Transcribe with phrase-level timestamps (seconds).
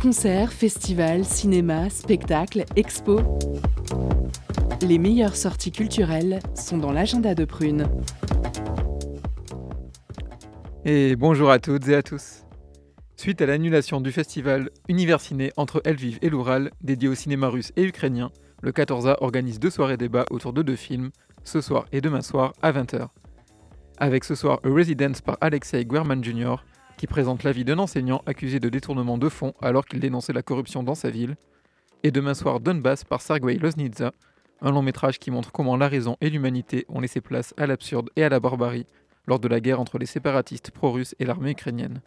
[0.00, 3.22] Concerts, festivals, cinéma, spectacles, expos.
[4.82, 7.88] Les meilleures sorties culturelles sont dans l'agenda de Prune.
[10.84, 12.42] Et bonjour à toutes et à tous.
[13.16, 17.84] Suite à l'annulation du festival Universiné entre Elviv et l'Oural, dédié au cinéma russe et
[17.84, 21.10] ukrainien, le 14A organise deux soirées débats autour de deux films,
[21.44, 23.08] ce soir et demain soir à 20h.
[23.98, 26.56] Avec ce soir A Residence par Alexei Guerman Jr.,
[26.96, 30.82] qui présente l'avis d'un enseignant accusé de détournement de fonds alors qu'il dénonçait la corruption
[30.82, 31.36] dans sa ville,
[32.02, 34.12] et demain soir Donbass par Sergei Loznitsa,
[34.60, 38.10] un long métrage qui montre comment la raison et l'humanité ont laissé place à l'absurde
[38.16, 38.86] et à la barbarie
[39.26, 42.00] lors de la guerre entre les séparatistes pro-russes et l'armée ukrainienne.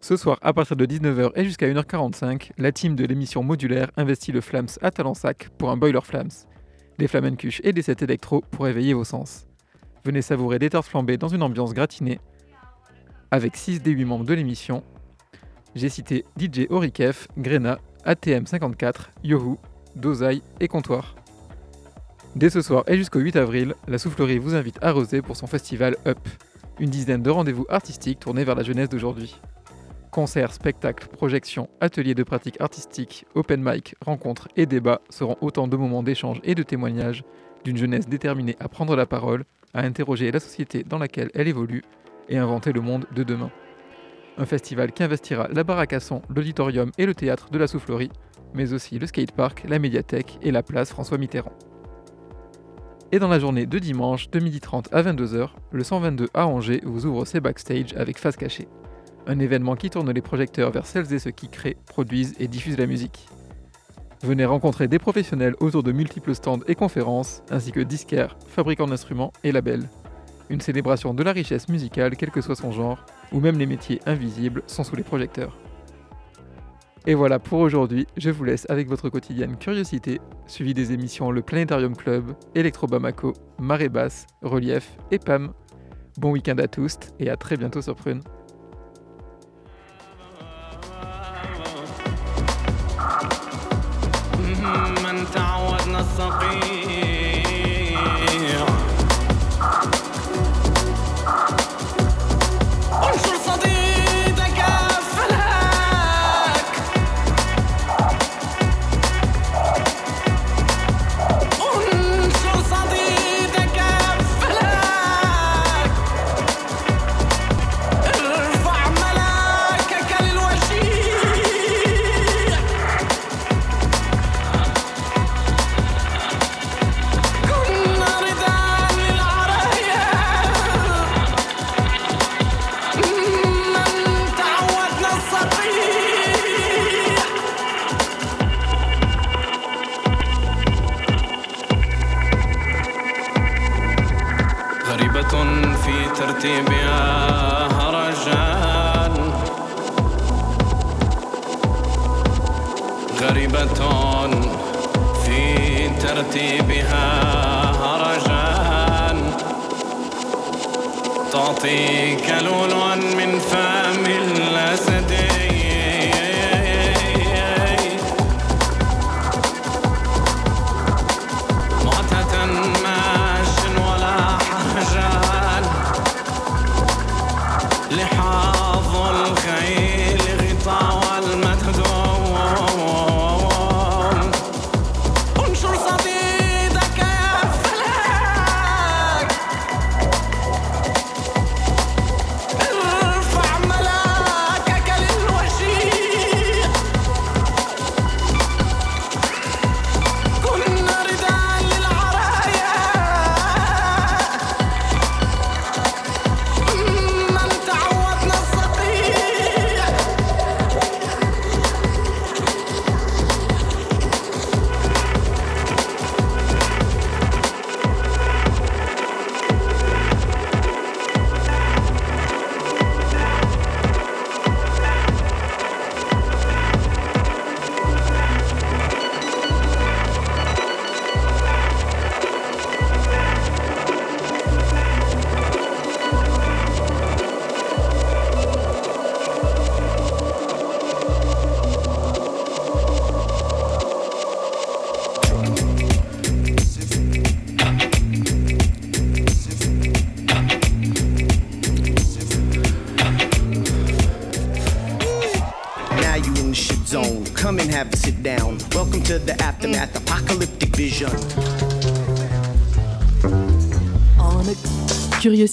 [0.00, 4.32] Ce soir, à partir de 19h et jusqu'à 1h45, la team de l'émission modulaire investit
[4.32, 6.30] le Flams à Talensac pour un boiler Flams,
[6.98, 9.46] des flamencuches et des sets électro pour éveiller vos sens.
[10.04, 12.18] Venez savourer des tartes flambées dans une ambiance gratinée
[13.30, 14.82] avec 6 des 8 membres de l'émission.
[15.74, 19.56] J'ai cité DJ Orikef, Grena, ATM54, Yohu,
[19.96, 21.14] Dozai et Comptoir.
[22.34, 25.46] Dès ce soir et jusqu'au 8 avril, la Soufflerie vous invite à Rosé pour son
[25.46, 26.18] festival Up,
[26.80, 29.40] une dizaine de rendez-vous artistiques tournés vers la jeunesse d'aujourd'hui.
[30.10, 35.76] Concerts, spectacles, projections, ateliers de pratique artistique, open mic, rencontres et débats seront autant de
[35.76, 37.24] moments d'échange et de témoignages
[37.64, 41.82] d'une jeunesse déterminée à prendre la parole, à interroger la société dans laquelle elle évolue
[42.28, 43.50] et inventer le monde de demain.
[44.38, 45.98] Un festival qui investira la baraque à
[46.34, 48.10] l'auditorium et le théâtre de la Soufflerie,
[48.54, 51.52] mais aussi le skatepark, la médiathèque et la place François Mitterrand.
[53.14, 57.04] Et dans la journée de dimanche de 12h30 à 22h, le 122 à Angers vous
[57.04, 58.68] ouvre ses backstage avec Face Cachée.
[59.26, 62.78] Un événement qui tourne les projecteurs vers celles et ceux qui créent, produisent et diffusent
[62.78, 63.28] la musique.
[64.22, 69.32] Venez rencontrer des professionnels autour de multiples stands et conférences, ainsi que disquaires, fabricants d'instruments
[69.42, 69.88] et labels
[70.52, 74.00] une célébration de la richesse musicale, quel que soit son genre, ou même les métiers
[74.06, 75.56] invisibles sont sous les projecteurs.
[77.06, 81.42] Et voilà pour aujourd'hui, je vous laisse avec votre quotidienne curiosité, suivi des émissions Le
[81.42, 85.52] Planétarium Club, Electro Bamako, Marée Basse, Relief et PAM.
[86.18, 88.20] Bon week-end à tous et à très bientôt sur Prune.
[96.12, 97.11] الصقيع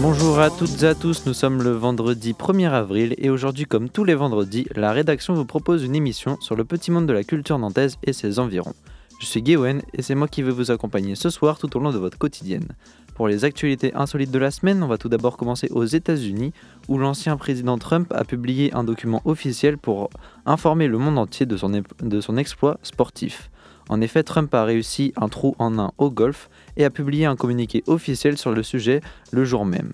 [0.00, 3.88] Bonjour à toutes et à tous, nous sommes le vendredi 1er avril et aujourd'hui comme
[3.88, 7.24] tous les vendredis, la rédaction vous propose une émission sur le petit monde de la
[7.24, 8.74] culture nantaise et ses environs.
[9.20, 11.90] Je suis Gwen et c'est moi qui vais vous accompagner ce soir tout au long
[11.90, 12.68] de votre quotidienne.
[13.16, 16.52] Pour les actualités insolites de la semaine, on va tout d'abord commencer aux États-Unis,
[16.86, 20.10] où l'ancien président Trump a publié un document officiel pour
[20.46, 23.50] informer le monde entier de son, de son exploit sportif.
[23.88, 27.36] En effet, Trump a réussi un trou en un au golf et a publié un
[27.36, 29.00] communiqué officiel sur le sujet
[29.30, 29.92] le jour même.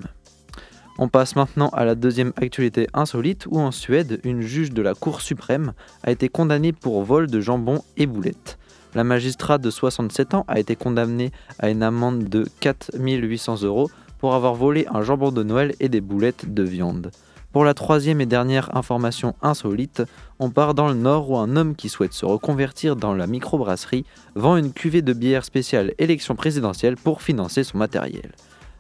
[0.98, 4.94] On passe maintenant à la deuxième actualité insolite où en Suède, une juge de la
[4.94, 5.72] Cour suprême
[6.04, 8.58] a été condamnée pour vol de jambon et boulettes.
[8.94, 14.34] La magistrate de 67 ans a été condamnée à une amende de 4800 euros pour
[14.34, 17.10] avoir volé un jambon de Noël et des boulettes de viande.
[17.54, 20.02] Pour la troisième et dernière information insolite,
[20.40, 24.04] on part dans le nord où un homme qui souhaite se reconvertir dans la microbrasserie
[24.34, 28.32] vend une cuvée de bière spéciale élection présidentielle pour financer son matériel.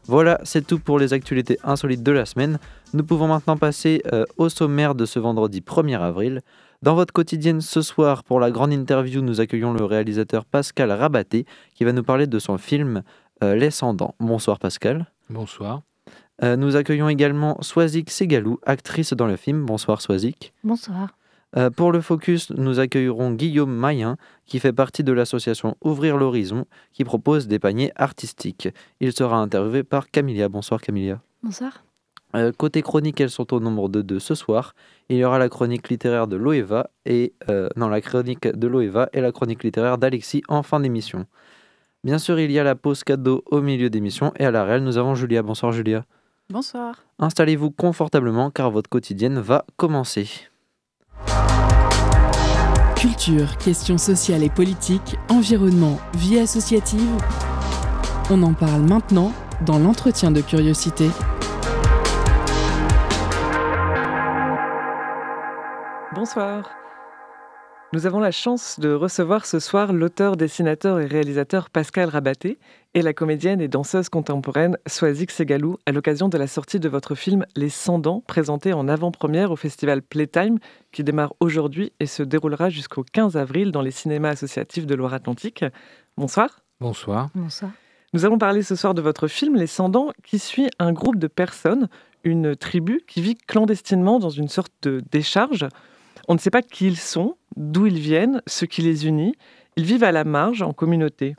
[0.08, 2.58] Voilà, c'est tout pour les actualités insolites de la semaine.
[2.94, 6.40] Nous pouvons maintenant passer euh, au sommaire de ce vendredi 1er avril.
[6.82, 11.46] Dans votre quotidienne ce soir, pour la grande interview, nous accueillons le réalisateur Pascal Rabaté
[11.76, 13.04] qui va nous parler de son film
[13.44, 13.70] euh, Les
[14.18, 15.06] Bonsoir Pascal.
[15.30, 15.82] Bonsoir.
[16.42, 19.64] Euh, nous accueillons également Swazik Segalou, actrice dans le film.
[19.64, 20.52] Bonsoir Swazik.
[20.64, 21.16] Bonsoir.
[21.56, 26.66] Euh, pour le focus, nous accueillerons Guillaume Mayen, qui fait partie de l'association Ouvrir l'Horizon,
[26.92, 28.68] qui propose des paniers artistiques.
[28.98, 30.48] Il sera interviewé par Camilia.
[30.48, 31.20] Bonsoir Camilia.
[31.44, 31.84] Bonsoir.
[32.34, 34.74] Euh, côté chronique, elles sont au nombre de deux ce soir.
[35.08, 37.34] Il y aura la chronique littéraire de Loeva et
[37.76, 41.26] non la chronique de Loeva et la chronique littéraire d'Alexis en fin d'émission.
[42.02, 44.82] Bien sûr, il y a la pause cadeau au milieu d'émission et à la réelle,
[44.82, 45.42] nous avons Julia.
[45.44, 46.04] Bonsoir Julia.
[46.50, 47.04] Bonsoir.
[47.18, 50.28] Installez-vous confortablement car votre quotidienne va commencer.
[52.96, 57.16] Culture, questions sociales et politiques, environnement, vie associative.
[58.30, 59.32] On en parle maintenant
[59.64, 61.08] dans l'entretien de curiosité.
[66.14, 66.83] Bonsoir.
[67.94, 72.58] Nous avons la chance de recevoir ce soir l'auteur, dessinateur et réalisateur Pascal Rabaté
[72.92, 77.14] et la comédienne et danseuse contemporaine Swazik Segalou à l'occasion de la sortie de votre
[77.14, 80.58] film Les 100 dents, présenté en avant-première au festival Playtime
[80.90, 85.64] qui démarre aujourd'hui et se déroulera jusqu'au 15 avril dans les cinémas associatifs de Loire-Atlantique.
[86.16, 86.64] Bonsoir.
[86.80, 87.28] Bonsoir.
[87.36, 87.70] Bonsoir.
[88.12, 91.20] Nous allons parler ce soir de votre film Les 100 dents qui suit un groupe
[91.20, 91.88] de personnes,
[92.24, 95.68] une tribu qui vit clandestinement dans une sorte de décharge
[96.28, 99.34] on ne sait pas qui ils sont, d'où ils viennent, ce qui les unit.
[99.76, 101.36] Ils vivent à la marge, en communauté.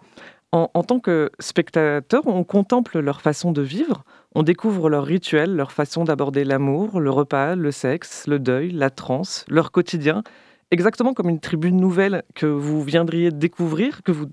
[0.52, 4.06] En, tant que spectateur, on contemple leur façon de vivre,
[4.36, 8.90] on découvre leurs rituels, leur façon d'aborder l'amour, le repas, le sexe, le deuil, la
[8.90, 10.24] transe, leur quotidien,
[10.72, 14.28] exactement comme une tribu nouvelle que vous viendriez découvrir, que vous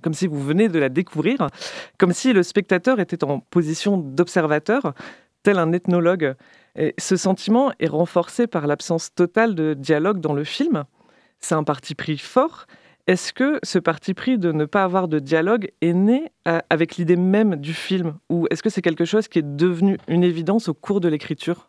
[0.00, 1.48] comme si vous venez de la découvrir,
[1.98, 4.94] comme si le spectateur était en position d'observateur,
[5.42, 6.34] tel un ethnologue
[6.76, 10.84] et ce sentiment est renforcé par l'absence totale de dialogue dans le film.
[11.40, 12.66] C'est un parti pris fort.
[13.06, 16.96] Est-ce que ce parti pris de ne pas avoir de dialogue est né euh, avec
[16.96, 18.18] l'idée même du film?
[18.30, 21.68] Ou est-ce que c'est quelque chose qui est devenu une évidence au cours de l'écriture?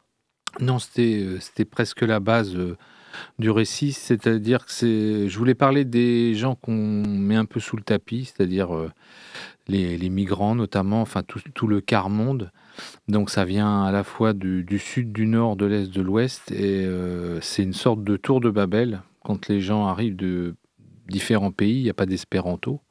[0.60, 2.76] Non, c'était euh, presque la base euh,
[3.38, 3.92] du récit.
[3.92, 8.70] C'est-à-dire que je voulais parler des gens qu'on met un peu sous le tapis, c'est-à-dire
[9.68, 12.52] les, migrants notamment, enfin tout, tout le quart monde.
[13.08, 16.86] Donc ça vient à la fois du, sud, du nord, de l'est, de l'ouest, et
[16.86, 19.02] euh, c'est une sorte de tour de Babel.
[19.24, 20.56] Quand les gens arrivent de
[21.08, 22.82] différents pays, il n'y a pas d'espéranto.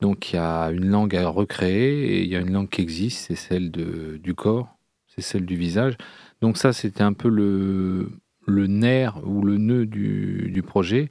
[0.00, 2.82] Donc il y a une langue à recréer, et il y a une langue qui
[2.82, 4.76] existe, c'est celle du corps,
[5.08, 5.96] c'est celle du visage.
[6.40, 8.08] Donc ça, c'était un peu le,
[8.48, 11.10] nerf ou le nœud du, projet.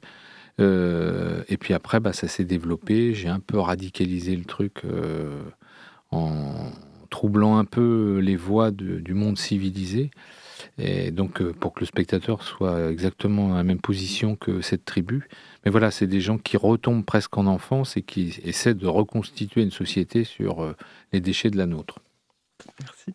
[0.60, 3.14] Euh, et puis après, bah, ça s'est développé.
[3.14, 5.42] J'ai un peu radicalisé le truc euh,
[6.10, 6.70] en,
[7.16, 10.10] troublant un peu les voies du monde civilisé.
[10.76, 14.84] Et donc, euh, pour que le spectateur soit exactement dans la même position que cette
[14.84, 15.26] tribu.
[15.64, 19.62] Mais voilà, c'est des gens qui retombent presque en enfance et qui essaient de reconstituer
[19.62, 20.76] une société sur euh,
[21.14, 22.00] les déchets de la nôtre.
[22.80, 23.14] Merci.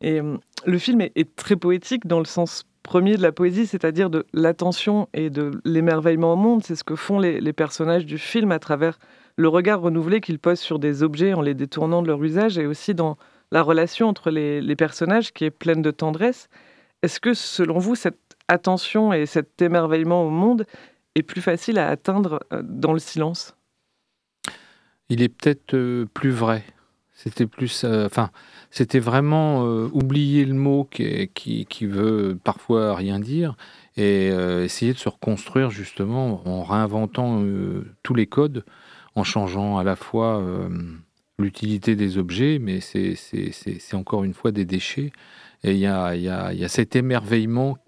[0.00, 4.10] Et euh, le film est, très poétique dans le sens premier de la poésie, c'est-à-dire
[4.10, 6.64] de l'attention et de l'émerveillement au monde.
[6.64, 8.98] C'est ce que font les, personnages du film à travers
[9.36, 12.66] le regard renouvelé qu'il pose sur des objets en les détournant de leur usage et
[12.66, 13.16] aussi dans
[13.52, 16.48] la relation entre les, personnages qui est pleine de tendresse.
[17.02, 20.66] Est-ce que selon vous, cette attention et cet émerveillement au monde
[21.14, 23.56] est plus facile à atteindre euh, dans le silence?
[25.08, 26.64] Il est peut-être euh, plus vrai.
[27.14, 28.08] C'était plus, euh,
[28.70, 33.56] c'était vraiment oublier le mot qui, veut parfois rien dire
[33.96, 37.42] et essayer de se reconstruire justement en réinventant
[38.02, 38.66] tous les codes,
[39.14, 40.42] en changeant à la fois
[41.38, 45.12] l'utilité des objets, mais c'est encore une fois des déchets.
[45.64, 47.78] Et il y a, y, a, y a, cet émerveillement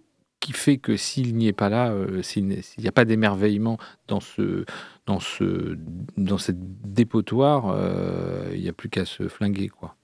[0.40, 4.20] qui fait que s'il n'y est pas là, euh, s'il n'y a pas d'émerveillement dans
[4.20, 4.64] ce,
[5.06, 5.76] dans ce,
[6.16, 6.58] dans cette
[6.92, 9.94] dépotoir, euh, il n'y a plus qu'à se flinguer, quoi.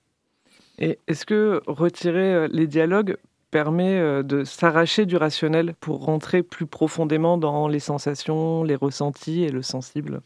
[0.78, 3.16] Et est-ce que retirer euh, les dialogues
[3.52, 9.50] permet de s'arracher du rationnel pour rentrer plus profondément dans les sensations, les ressentis et
[9.50, 10.22] le sensible?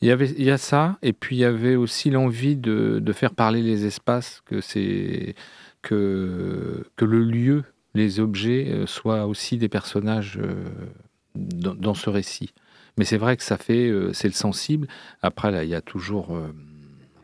[0.00, 2.98] Il y, avait, il y a ça, et puis il y avait aussi l'envie de,
[3.00, 5.34] de faire parler les espaces, que, c'est,
[5.82, 10.64] que, que le lieu, les objets, euh, soient aussi des personnages euh,
[11.34, 12.52] dans, ce récit.
[12.98, 14.88] Mais c'est vrai que ça fait, euh, c'est le sensible.
[15.22, 16.38] Après, là, il y a toujours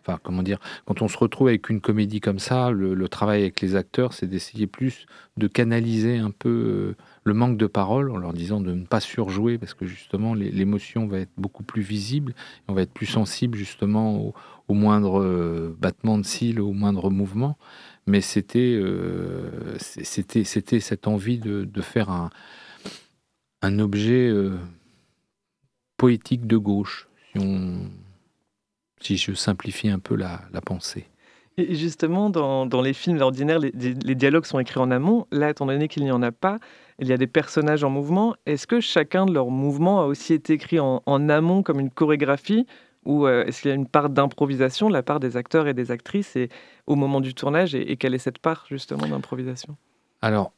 [0.03, 3.61] enfin comment dire, quand on se retrouve avec une comédie comme ça, le travail avec
[3.61, 5.05] les acteurs, c'est d'essayer plus
[5.37, 9.59] de canaliser un peu le manque de parole en leur disant de ne pas surjouer
[9.59, 12.35] parce que justement l'émotion va être beaucoup plus visible,
[12.69, 14.35] on va être plus sensible justement
[14.69, 17.59] au, moindre euh, battement de cils, au moindre mouvement.
[18.07, 22.31] Mais c'était euh, c'était c'était cette envie de, faire un,
[23.63, 24.57] un objet euh,
[25.97, 27.09] poétique de gauche,
[29.01, 31.07] si je simplifie un peu la, la pensée.
[31.57, 35.27] Et justement, dans, dans les films ordinaires, les, les, dialogues sont écrits en amont.
[35.31, 36.59] Là, étant donné qu'il n'y en a pas,
[37.01, 38.35] il y a des personnages en mouvement.
[38.47, 42.67] Est-ce que chacun de leurs mouvements a aussi été écrit en, amont comme une chorégraphie
[43.07, 45.73] ou euh, est-ce qu'il y a une part d'improvisation de la part des acteurs et
[45.73, 46.51] des actrices et,
[46.87, 49.77] au moment du tournage et, quelle est cette part justement d'improvisation?
[50.21, 50.53] Alors,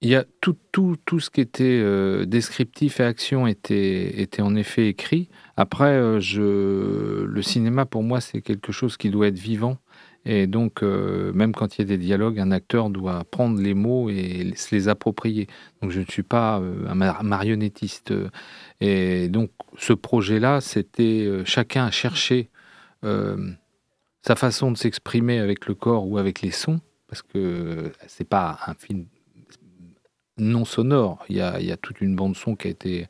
[0.00, 4.40] il y a tout, tout, tout ce qui était euh, descriptif et action était, était
[4.40, 5.28] en effet écrit.
[5.56, 9.76] Après, euh, le cinéma pour moi c'est quelque chose qui doit être vivant
[10.24, 13.74] et donc, euh, même quand il y a des dialogues, un acteur doit prendre les
[13.74, 15.48] mots et se les approprier.
[15.80, 18.14] Donc, je ne suis pas euh, un marionnettiste.
[18.80, 22.50] Et donc, ce projet-là, c'était euh, chacun a cherché
[24.24, 28.60] sa façon de s'exprimer avec le corps ou avec les sons, parce que c'est pas
[28.68, 29.06] un film
[30.42, 31.24] non sonore.
[31.28, 33.06] Il y, a, toute une bande son qui a été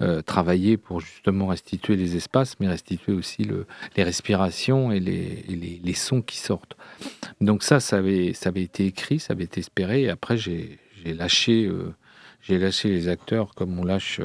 [0.00, 3.46] euh, travaillée pour justement restituer les espaces, mais restituer aussi
[3.96, 6.76] les respirations et les, sons qui sortent.
[7.40, 10.02] Donc ça, ça avait, été écrit, ça avait été espéré.
[10.02, 11.94] Et après, j'ai lâché, euh,
[12.48, 14.20] lâché les acteurs comme on lâche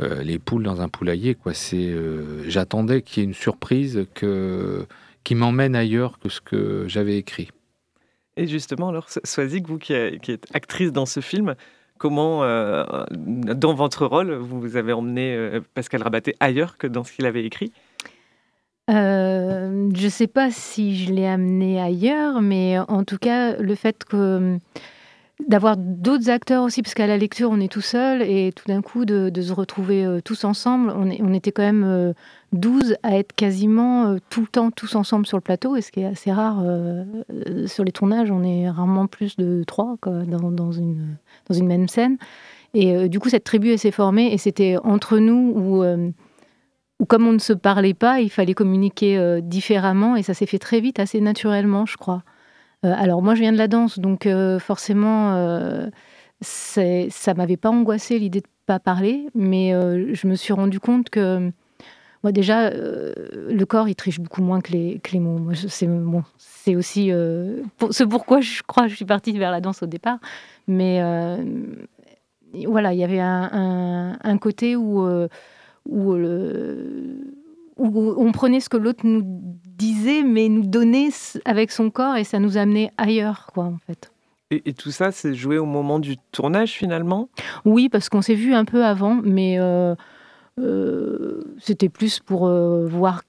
[0.00, 1.34] euh, les poules dans un poulailler.
[1.34, 1.54] Quoi.
[1.54, 1.94] C'est,
[2.46, 4.86] j'attendais qu'il y ait une surprise que,
[5.24, 7.50] qui m'emmène ailleurs que ce que j'avais écrit.
[8.40, 11.56] Et justement, alors, Swazik, vous qui, êtes actrice dans ce film,
[11.98, 17.12] comment, euh, dans votre rôle, vous avez emmené euh, Pascal Rabaté ailleurs que dans ce
[17.12, 17.70] qu'il avait écrit?
[18.88, 23.74] Euh, Je ne sais pas si je l'ai amené ailleurs, mais en tout cas, le
[23.74, 24.56] fait que
[25.48, 28.82] d'avoir d'autres acteurs aussi, parce qu'à la lecture, on est tout seul, et tout d'un
[28.82, 30.92] coup, de, se retrouver euh, tous ensemble.
[30.94, 32.14] On, était quand même
[32.52, 35.82] 12 euh, à être quasiment euh, tout le temps tous ensemble sur le plateau, et
[35.82, 36.62] ce qui est assez rare
[37.66, 41.16] sur les tournages, on est rarement plus de trois dans, dans, une,
[41.62, 42.16] même scène.
[42.74, 45.52] Et du coup, cette tribu, s'est formée, et c'était entre nous
[46.98, 50.58] où, comme on ne se parlait pas, il fallait communiquer différemment, et ça s'est fait
[50.58, 52.22] très vite, assez naturellement, je crois.
[52.84, 55.88] Euh, alors moi, je viens de la danse, donc euh, forcément, euh,
[56.40, 59.72] ça m'avait pas angoissé l'idée de pas parler, mais
[60.14, 61.50] je me suis rendu compte que
[62.22, 65.52] moi déjà, le corps, il triche beaucoup moins que les, mots.
[65.54, 67.10] C'est bon, c'est aussi
[67.78, 70.18] pour, ce pourquoi je crois que je suis partie vers la danse au départ.
[70.68, 71.00] Mais
[72.66, 75.04] voilà, il y avait un, un côté où,
[75.88, 77.39] où le
[77.80, 81.08] où on prenait ce que l'autre nous disait, mais nous donnait
[81.44, 84.12] avec son corps et ça nous amenait ailleurs, quoi, en fait.
[84.52, 87.28] Et, tout ça, c'est joué au moment du tournage finalement?
[87.64, 89.94] Oui, parce qu'on s'est vu un peu avant, mais euh,
[90.58, 93.22] euh, c'était plus pour euh, voir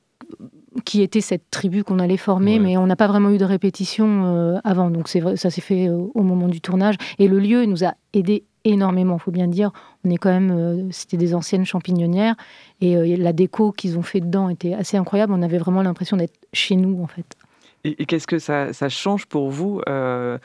[0.84, 4.60] qui était cette tribu qu'on allait former, mais on n'a pas vraiment eu de répétition
[4.63, 4.89] avant.
[4.89, 6.96] Donc c'est ça s'est fait au moment du tournage.
[7.20, 9.72] Et le lieu nous a aidé énormément, faut bien dire.
[10.06, 12.36] On est quand même, euh, c'était des anciennes champignonnières
[12.80, 15.34] et euh, la déco qu'ils ont fait dedans était assez incroyable.
[15.34, 17.36] On avait vraiment l'impression d'être chez nous en fait.
[17.84, 20.38] Et, qu'est-ce que ça, change pour vous euh,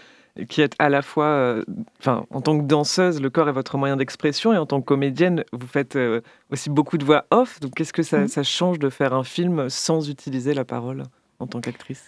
[0.48, 1.64] qui êtes à la fois, euh,
[2.00, 4.86] enfin, en tant que danseuse, le corps est votre moyen d'expression, et en tant que
[4.86, 6.20] comédienne, vous faites euh,
[6.50, 7.60] aussi beaucoup de voix off.
[7.60, 8.28] Donc, qu'est-ce que ça, Mhm.
[8.28, 11.04] ça change de faire un film sans utiliser la parole
[11.38, 12.04] en tant qu'actrice?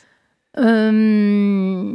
[0.59, 1.95] Euh,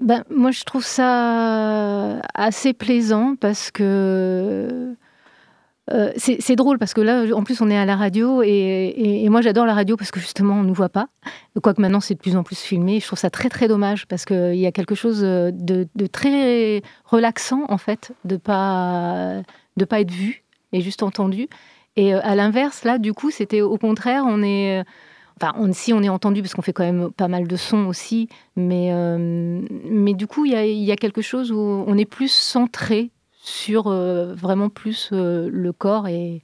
[0.00, 4.96] ben, moi, je trouve ça assez plaisant parce que
[5.92, 9.42] euh, c'est drôle parce que là, en plus, on est à la radio et, moi,
[9.42, 11.08] j'adore la radio parce que justement, on ne nous voit pas.
[11.62, 13.00] Quoique maintenant, c'est de plus en plus filmé.
[13.00, 17.64] Je trouve ça très, très dommage parce qu'il y a quelque chose de, très relaxant,
[17.68, 19.42] en fait, de pas,
[19.76, 21.48] de pas être vu et juste entendu.
[21.96, 24.82] Et euh, à l'inverse, là, du coup, c'était au contraire, on est.
[25.40, 27.86] Enfin, on, si on est entendu, parce qu'on fait quand même pas mal de sons
[27.86, 29.16] aussi, mais, euh,
[29.88, 32.30] mais du coup, il y a, il y a quelque chose où on est plus
[32.30, 36.42] centré sur euh, vraiment plus euh, le corps et,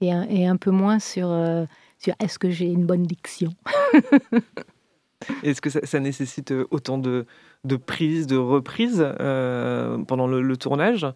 [0.00, 1.64] et, un, et un peu moins sur, euh,
[1.98, 3.50] sur est-ce que j'ai une bonne diction.
[5.42, 7.26] Est-ce que ça, ça nécessite autant de,
[7.64, 11.06] de prises, de reprises euh, pendant le, le tournage?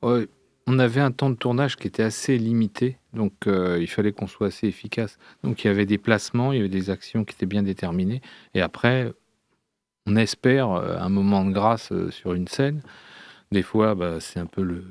[0.00, 0.28] Ouais,
[0.66, 4.26] on avait un temps de tournage qui était assez limité, donc euh, il fallait qu'on
[4.26, 5.18] soit assez efficace.
[5.44, 8.20] Donc il y avait des placements, il y avait des actions qui étaient bien déterminées,
[8.54, 9.12] et après,
[10.06, 12.82] on espère euh, un moment de grâce euh, sur une scène.
[13.52, 14.84] Des fois, bah, c'est un peu le,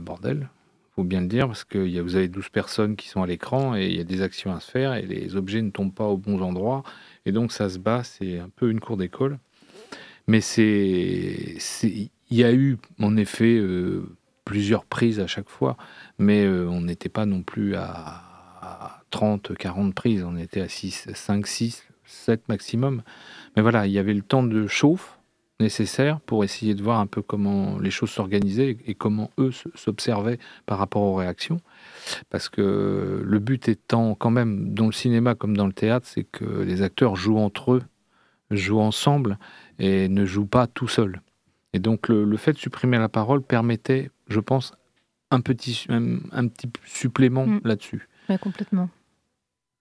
[0.00, 0.48] bordel,
[0.94, 3.26] faut bien le dire, parce que y a- vous avez 12 personnes qui sont à
[3.26, 5.94] l'écran et il y a des actions à se faire et les objets ne tombent
[5.94, 6.84] pas aux bons endroits,
[7.26, 9.38] et donc ça se bat, c'est un peu une cour d'école.
[10.28, 13.60] Mais c'est, il y a eu en effet
[14.46, 15.76] plusieurs prises à chaque fois,
[16.18, 18.22] mais euh, on n'était pas non plus à,
[18.62, 23.02] à 30, 40 prises, on était à 6, 5, 6, 7 maximum.
[23.54, 25.18] Mais voilà, il y avait le temps de chauffe
[25.58, 30.38] nécessaire pour essayer de voir un peu comment les choses s'organisaient et comment eux s'observaient
[30.64, 31.60] par rapport aux réactions.
[32.30, 36.24] Parce que le but étant quand même, dans le cinéma comme dans le théâtre, c'est
[36.24, 37.82] que les acteurs jouent entre eux,
[38.50, 39.38] jouent ensemble
[39.78, 41.20] et ne jouent pas tout seuls.
[41.72, 44.72] Et donc le fait de supprimer la parole permettait, je pense,
[45.30, 47.60] un petit, un, un petit supplément Mm.
[47.64, 48.08] là-dessus.
[48.28, 48.88] Ouais, complètement.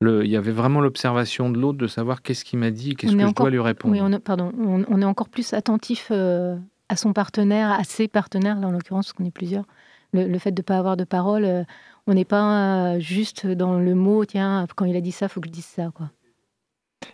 [0.02, 3.14] Le- Il y avait vraiment l'observation de l'autre, de savoir qu'est-ce qu'il m'a dit, qu'est-ce
[3.14, 3.94] On que est je encore- dois lui répondre.
[3.94, 6.58] Oui, on, est- pardon, on, on est encore plus attentif euh,
[6.90, 9.66] à son partenaire, à ses partenaires, là en l'occurrence, parce qu'on est plusieurs.
[10.14, 11.64] Le, le fait de ne pas avoir de parole, euh,
[12.08, 15.30] on n'est pas euh, juste dans le mot, tiens, quand il a dit ça, il
[15.30, 15.92] faut que je dise ça.
[15.94, 16.10] Quoi.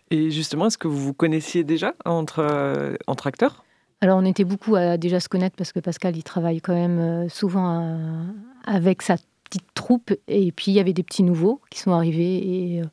[0.09, 3.63] Et justement, est-ce que vous vous connaissiez déjà entre, euh, entre acteurs?
[4.03, 6.99] Alors on était beaucoup à déjà se connaître parce que Pascal, il travaille quand même
[6.99, 8.27] euh, souvent
[8.65, 10.11] avec sa petite troupe.
[10.27, 12.85] Et puis il y avait des petits nouveaux qui sont arrivés et euh,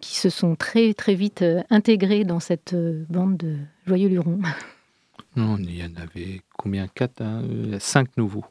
[0.00, 2.76] qui se sont très très vite euh, intégrés dans cette
[3.08, 4.40] bande de joyeux lurons.
[5.36, 6.88] Non, il y en avait combien?
[6.88, 7.44] Quatre hein,
[7.78, 8.44] Cinq nouveaux.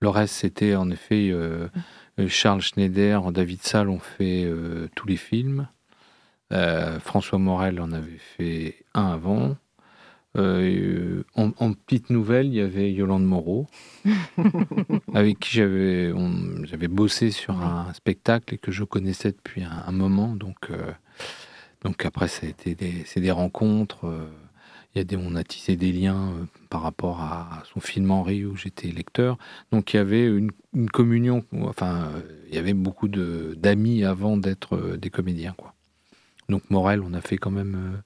[0.00, 1.30] Le reste, c'était en effet
[2.28, 4.50] Charles Schneider, David Salle ont fait
[4.94, 5.68] tous les films.
[6.50, 9.56] François Morel en avait fait un avant.
[10.36, 13.66] Euh, en, en petite nouvelle, il y avait Yolande Moreau,
[15.14, 19.84] avec qui j'avais on- j'avais bossé sur un spectacle et que je connaissais depuis un,
[19.86, 20.34] un moment.
[20.36, 20.92] Donc, euh,
[21.82, 22.26] donc après,
[22.64, 24.06] des, c'est des rencontres.
[24.06, 24.26] euh,
[24.94, 28.10] il y a des, on a tissé des liens euh, par rapport à son film
[28.10, 29.36] Henri où j'étais lecteur.
[29.70, 31.44] Donc il y avait une, une communion.
[31.62, 32.10] Enfin,
[32.48, 35.74] il y avait beaucoup de d'amis avant d'être des comédiens, quoi.
[36.48, 38.02] Donc Morel, on a fait quand même.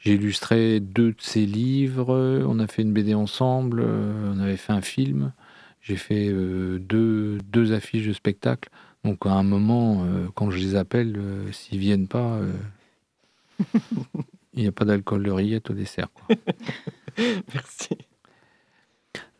[0.00, 2.14] J'ai illustré deux de ses livres.
[2.14, 3.80] euh, On a fait une BD ensemble.
[3.84, 5.32] euh, On avait fait un film.
[5.80, 8.68] J'ai fait euh, deux, deux affiches de spectacle.
[9.04, 11.20] Donc à un moment, quand je les appelle,
[11.52, 12.40] s'ils viennent pas,
[14.54, 16.08] il n'y a pas d'alcool de rillette au dessert.
[16.14, 16.24] quoi.
[17.54, 17.90] Merci.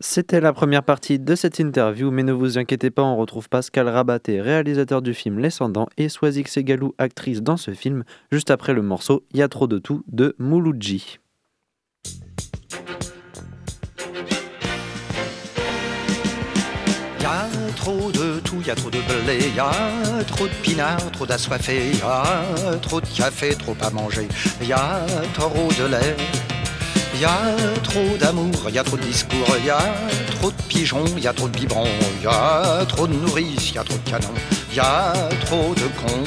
[0.01, 3.89] C'était la première partie de cette interview, mais ne vous inquiétez pas, on retrouve Pascal
[3.89, 8.75] Rabaté, réalisateur du film Les Cendants, et Swazik Segalou, actrice dans ce film, juste après
[8.75, 11.21] le morceau Y a trop de tout de Mouloudji.
[17.21, 19.71] Y a trop de tout, y a trop de blé, y a
[20.27, 24.29] trop de pinards, trop d'assoiffés, y a trop de café, trop à manger,
[24.61, 25.01] y a
[25.33, 26.17] trop de lait.
[27.21, 29.95] Y a trop d'amour, y a trop de discours, y a
[30.37, 31.87] trop de pigeons, y a trop de biberons,
[32.23, 34.35] y a trop de nourrices, y a trop de canons,
[34.75, 35.13] y a
[35.47, 36.25] trop de cons.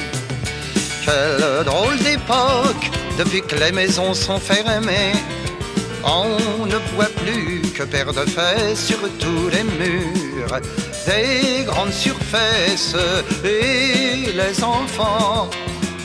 [1.04, 5.12] Quelle drôle d'époque, depuis que les maisons sont fermées.
[6.04, 10.60] On ne voit plus que paire de fesses sur tous les murs,
[11.06, 12.96] des grandes surfaces
[13.44, 15.50] et les enfants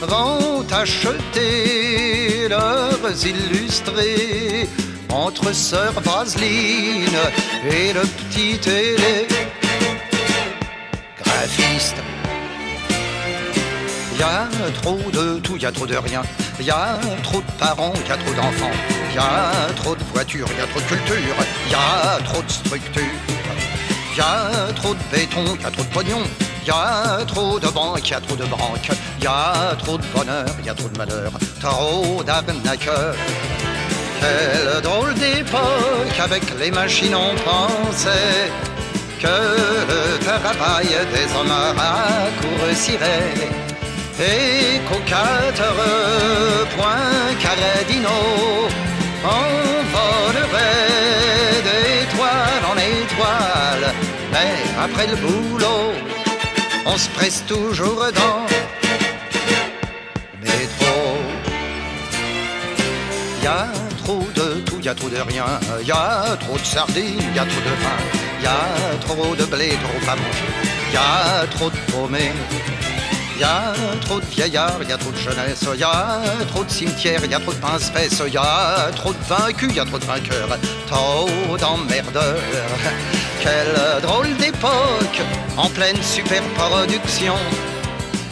[0.06, 4.68] vont acheter leurs illustrés
[5.10, 7.20] entre sœur Vaseline
[7.70, 9.28] et le petit télé
[11.24, 11.98] graphiste.
[14.18, 14.48] Y a
[14.82, 16.22] trop de tout, y a trop de rien.
[16.60, 18.78] Y a trop de parents, y a trop d'enfants.
[19.13, 21.18] Y a trop de voitures, y a trop de culture.
[21.70, 23.04] Y a trop de structures.
[24.16, 26.24] Y a trop de béton, y a trop de pognon.
[26.65, 28.91] Y a trop de banques, y a trop de branques.
[29.21, 31.32] Y a trop de bonheur, y a trop de malheur.
[31.60, 33.15] Trop d'arnaqueurs.
[34.21, 38.49] Quelle drôle d'époque avec les machines on pensait
[39.19, 39.28] que
[39.91, 43.52] le travail des hommes raccourcirait
[44.19, 45.69] et qu'aux quatre
[46.76, 48.69] points cardinaux
[49.26, 53.93] on volerait d'étoile en étoile.
[54.32, 55.91] Mais après le boulot,
[56.86, 58.46] on se presse toujours dans
[60.41, 61.17] le métro.
[63.41, 63.67] Y a
[64.04, 65.46] trop de tout, y a trop de rien.
[65.86, 68.00] Y a trop de sardines, y a trop de vin.
[68.41, 70.52] Y a trop de blé, trop à manger.
[70.91, 72.34] Y a trop de paumés.
[73.39, 75.65] Y a trop de vieillards, y a trop de jeunesse.
[75.78, 78.22] Y a trop de cimetières, y a trop de pince-fesses.
[78.32, 80.58] Y a trop de vaincus, y a trop de vainqueurs.
[80.88, 82.39] Trop d'emmerdeurs.
[83.43, 85.19] Quelle drôle d'époque,
[85.58, 87.36] en pleine superproduction.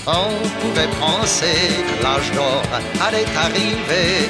[0.07, 2.63] On pouvait penser que l'âge d'or
[3.05, 4.29] allait arriver.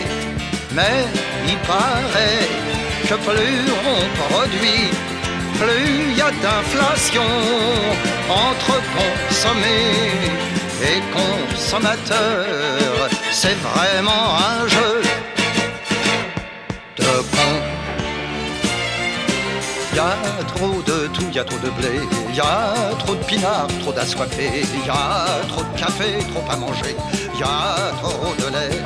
[0.72, 1.06] Mais
[1.48, 2.48] il paraît
[3.08, 3.62] que plus
[3.94, 4.90] on produit,
[5.60, 7.30] plus il y a d'inflation
[8.30, 10.10] entre consommés
[10.82, 13.10] et consommateurs.
[13.32, 15.02] C'est vraiment un jeu
[16.98, 17.71] de con.
[19.94, 20.16] Y a
[20.56, 22.00] trop de tout, y a trop de blé,
[22.34, 26.96] y a trop de pinards, trop d'assoiffés, y a trop de café, trop à manger,
[27.38, 28.82] y a trop de lait.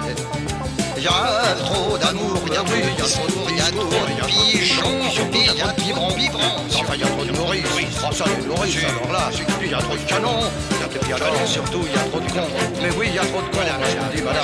[0.98, 5.00] Y a trop d'amour, y a trop de discours, y a trop de pigeons,
[5.32, 7.66] y a trop de vivrants, enfin y a trop de nourrices,
[8.02, 10.50] oh, ça les nourrices, alors là, y a trop de canons,
[10.82, 12.50] et puis alors surtout y a trop de cons,
[12.82, 14.44] mais oui y a trop de cons, je dis madame,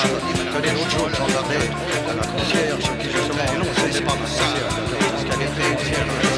[0.54, 1.66] tenez l'autre jour j'en parlais
[2.06, 3.50] à la concierge, qui justement,
[3.92, 4.44] c'est pas ça,
[5.10, 6.31] parce qu'elle était,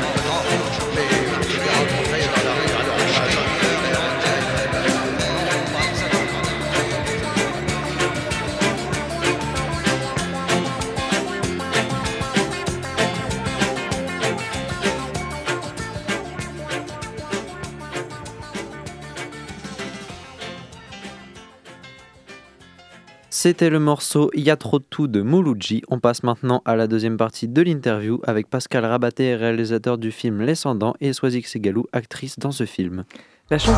[23.43, 25.81] C'était le morceau Y a trop de tout de Mouloudji.
[25.89, 30.39] On passe maintenant à la deuxième partie de l'interview avec Pascal Rabaté, réalisateur du film
[30.39, 33.03] L'Ascendant, et Swazik Segalou, actrice dans ce film.
[33.49, 33.75] La chance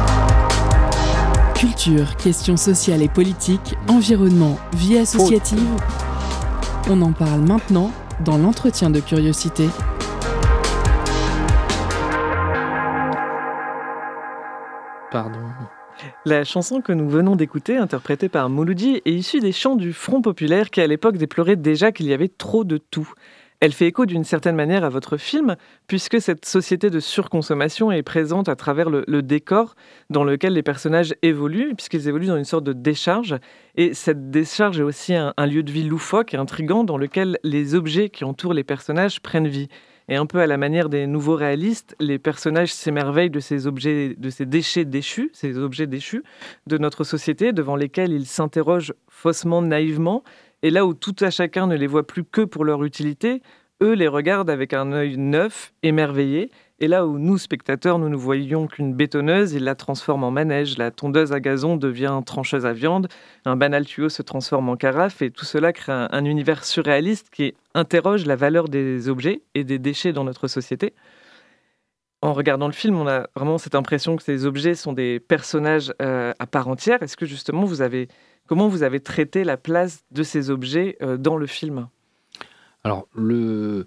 [1.55, 5.57] Culture, questions sociales et politiques, environnement, vie associative.
[6.87, 7.91] On en parle maintenant
[8.23, 9.67] dans l'entretien de curiosité.
[15.09, 15.44] Pardon.
[16.27, 20.23] La chanson que nous venons d'écouter, interprétée par Mouloudji, est issue des chants du Front
[20.23, 23.13] populaire qui à l'époque déplorait déjà qu'il y avait trop de tout.
[23.59, 28.01] Elle fait écho d'une certaine manière à votre film, puisque cette société de surconsommation est
[28.01, 29.75] présente à travers le, décor
[30.09, 33.35] dans lequel les personnages évoluent, puisqu'ils évoluent dans une sorte de décharge.
[33.75, 37.37] Et cette décharge est aussi un, un lieu de vie loufoque et intrigant dans lequel
[37.43, 39.67] les objets qui entourent les personnages prennent vie.
[40.07, 44.15] Et un peu à la manière des nouveaux réalistes, les personnages s'émerveillent de ces objets,
[44.17, 46.23] de ces déchets déchus, ces objets déchus
[46.67, 50.23] de notre société, devant lesquels ils s'interrogent faussement, naïvement.
[50.61, 53.41] Et là où tout à chacun ne les voit plus que pour leur utilité,
[53.81, 56.51] eux les regardent avec un œil neuf, émerveillé.
[56.79, 60.77] Et là où nous, spectateurs, nous ne voyons qu'une bétonneuse, ils la transforment en manège.
[60.77, 63.07] La tondeuse à gazon devient trancheuse à viande.
[63.45, 65.21] Un banal tuyau se transforme en carafe.
[65.21, 69.63] Et tout cela crée un, un univers surréaliste qui interroge la valeur des objets et
[69.63, 70.93] des déchets dans notre société.
[72.21, 75.93] En regardant le film, on a vraiment cette impression que ces objets sont des personnages
[76.01, 77.03] euh, à part entière.
[77.03, 78.07] Est-ce que justement, vous avez,
[78.47, 81.87] comment vous avez traité la place de ces objets euh, dans le film?
[82.83, 83.85] Alors, le...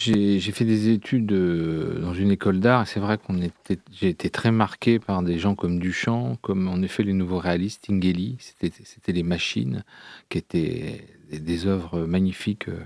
[0.00, 4.30] j'ai fait des études euh, dans une école d'art c'est vrai qu'on était, j'ai été
[4.30, 9.12] très marqué par des gens comme Duchamp, comme en effet les nouveaux réalistes, Tinguely, c'était
[9.12, 9.84] les machines
[10.30, 12.68] qui étaient des, œuvres magnifiques.
[12.68, 12.80] euh,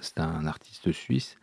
[0.00, 1.36] C'était un artiste suisse.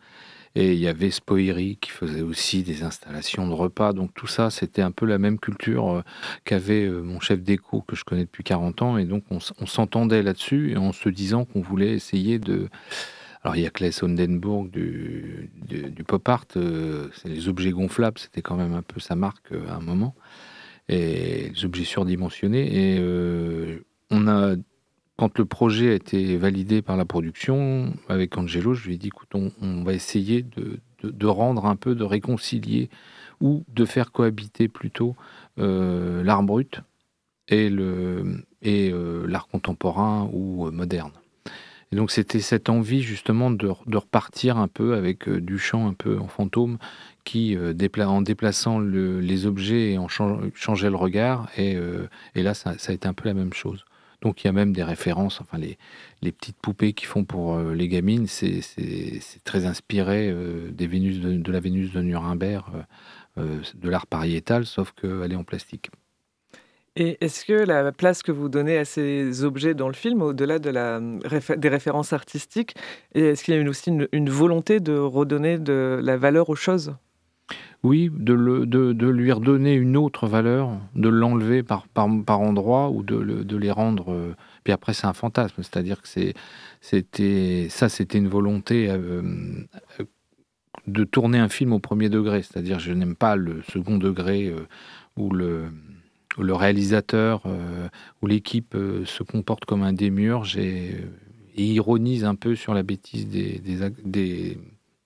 [0.54, 3.92] Et il y avait Spoiri qui faisait aussi des installations de repas.
[3.92, 6.02] Donc tout ça, c'était un peu la même culture euh,
[6.44, 8.96] qu'avait mon chef d'éco que je connais depuis 40 ans.
[8.98, 12.68] Et donc on, on s'entendait là-dessus et en se disant qu'on voulait essayer de...
[13.48, 18.42] Alors il y a Claes Oldenburg du, du, pop art, euh, les objets gonflables, c'était
[18.42, 20.14] quand même un peu sa marque euh, à un moment.
[20.90, 22.66] Et les objets surdimensionnés.
[22.66, 24.54] Et euh, on a
[25.16, 29.06] quand le projet a été validé par la production, avec Angelo, je lui ai dit,
[29.06, 30.42] écoute, on, va essayer
[31.02, 32.90] de, rendre un peu, de réconcilier
[33.40, 35.16] ou de faire cohabiter plutôt
[35.56, 36.82] l'art brut
[37.48, 37.72] et
[38.60, 38.92] et
[39.26, 41.12] l'art contemporain ou moderne.
[41.92, 46.28] Donc c'était cette envie justement de, repartir un peu avec du chant un peu en
[46.28, 46.78] fantôme
[47.24, 51.48] qui, en déplaçant les objets et en changeait le regard.
[51.56, 51.76] Et,
[52.34, 53.84] là, ça, a été un peu la même chose.
[54.20, 57.88] Donc il y a même des références, enfin les, petites poupées qu'ils font pour les
[57.88, 58.60] gamines, c'est
[59.44, 60.32] très inspiré
[60.76, 62.64] Vénus de, la Vénus de Nuremberg,
[63.36, 65.90] de l'art pariétal, sauf qu'elle est en plastique.
[67.00, 70.58] Et est-ce que la place que vous donnez à ces objets dans le film, au-delà
[70.58, 70.98] de la,
[71.56, 72.74] des références artistiques,
[73.14, 76.96] est-ce qu'il y a aussi une, volonté de redonner de la valeur aux choses?
[77.84, 83.70] Oui, de, lui redonner une autre valeur, de l'enlever par, par, endroits ou de, les
[83.70, 84.12] rendre.
[84.12, 84.34] Euh,
[84.64, 86.08] puis après, c'est un fantasme, c'est-à-dire que
[86.80, 88.90] c'était ça, c'était une volonté.
[88.90, 89.22] Euh,
[90.86, 94.66] de tourner un film au premier degré, c'est-à-dire je n'aime pas le second degré euh,
[95.16, 95.66] ou le,
[96.38, 97.88] le réalisateur euh,
[98.22, 100.96] ou l'équipe euh, se comporte comme un démiurge et,
[101.56, 103.60] et, ironise un peu sur la bêtise des,
[104.04, 104.58] des,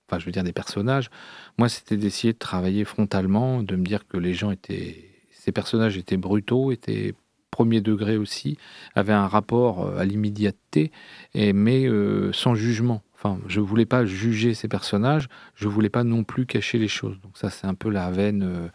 [0.09, 1.11] enfin, je veux dire des personnages.
[1.59, 5.97] Moi, c'était d'essayer de travailler frontalement, de me dire que les gens étaient, ces personnages
[5.97, 7.15] étaient brutaux, étaient
[7.51, 8.57] premier degré aussi,
[8.95, 10.91] avaient un rapport euh, à l'immédiateté,
[11.35, 11.87] mais
[12.33, 13.03] sans jugement.
[13.15, 17.21] Enfin, je voulais pas juger ces personnages, je voulais pas non plus cacher les choses.
[17.21, 18.71] Donc ça, c'est un peu la veine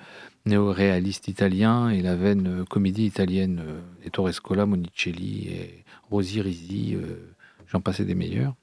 [0.48, 6.96] néo-réaliste italien et la veine euh, comédie italienne euh, Ettore Scola, Monicelli et Rosi Risi,
[6.96, 7.34] euh,
[7.68, 8.56] j'en passais des meilleurs,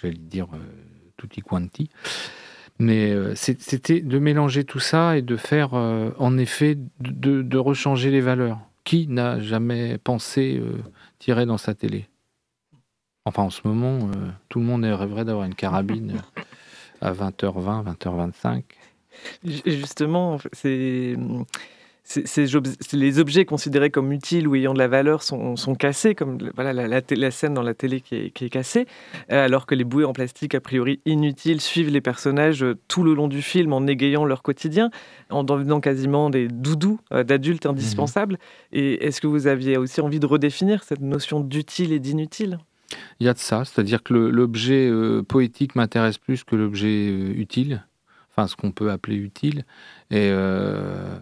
[0.00, 0.48] j'allais dire
[1.16, 1.88] tutti quanti.
[2.80, 8.20] Mais c'était de mélanger tout ça et de faire, en effet, de, de, rechanger les
[8.20, 8.58] valeurs.
[8.82, 10.60] Qui n'a jamais pensé
[11.20, 12.08] tirer dans sa télé?
[13.26, 14.10] Enfin, en ce moment,
[14.48, 16.20] tout le monde rêverait d'avoir une carabine
[17.00, 18.62] à 20h20, 20h25.
[19.44, 21.16] Justement, c'est
[22.92, 27.30] les objets considérés comme utiles ou ayant de la valeur sont, cassés, comme voilà, la,
[27.30, 28.86] scène dans la télé qui est, cassée,
[29.32, 33.02] euh, alors que les bouées en plastique, a priori inutiles, suivent les personnages euh, tout
[33.02, 34.90] le long du film en égayant leur quotidien,
[35.30, 38.34] en devenant quasiment des doudous euh, d'adultes indispensables.
[38.34, 38.38] Mmh
[38.76, 42.58] et est-ce que vous aviez aussi envie de redéfinir cette notion d'utile et d'inutile?
[43.20, 44.90] Il y a de ça, c'est-à-dire que l'objet
[45.28, 47.84] poétique m'intéresse plus que l'objet utile
[48.34, 49.64] enfin ce qu'on peut appeler utile.
[50.10, 51.16] Et euh,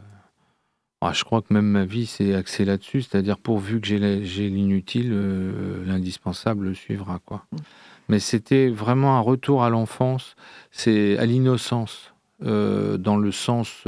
[1.00, 5.10] ah, je crois que même ma vie s'est axée là-dessus, c'est-à-dire pourvu que j'ai l'inutile,
[5.12, 7.20] euh, l'indispensable le suivra.
[7.24, 7.44] Quoi.
[8.08, 10.36] Mais c'était vraiment un retour à l'enfance,
[10.70, 12.08] c'est à l'innocence.
[12.44, 13.84] Euh, dans le sens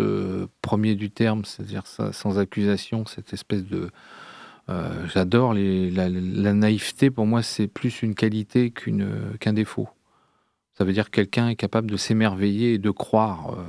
[0.63, 3.91] premier du terme, c'est-à-dire sans accusation, cette espèce de...
[5.13, 6.09] J'adore la,
[6.55, 9.89] naïveté, pour moi c'est plus une qualité qu'un défaut.
[10.77, 13.65] Ça veut dire que quelqu'un est capable de s'émerveiller et de croire, euh,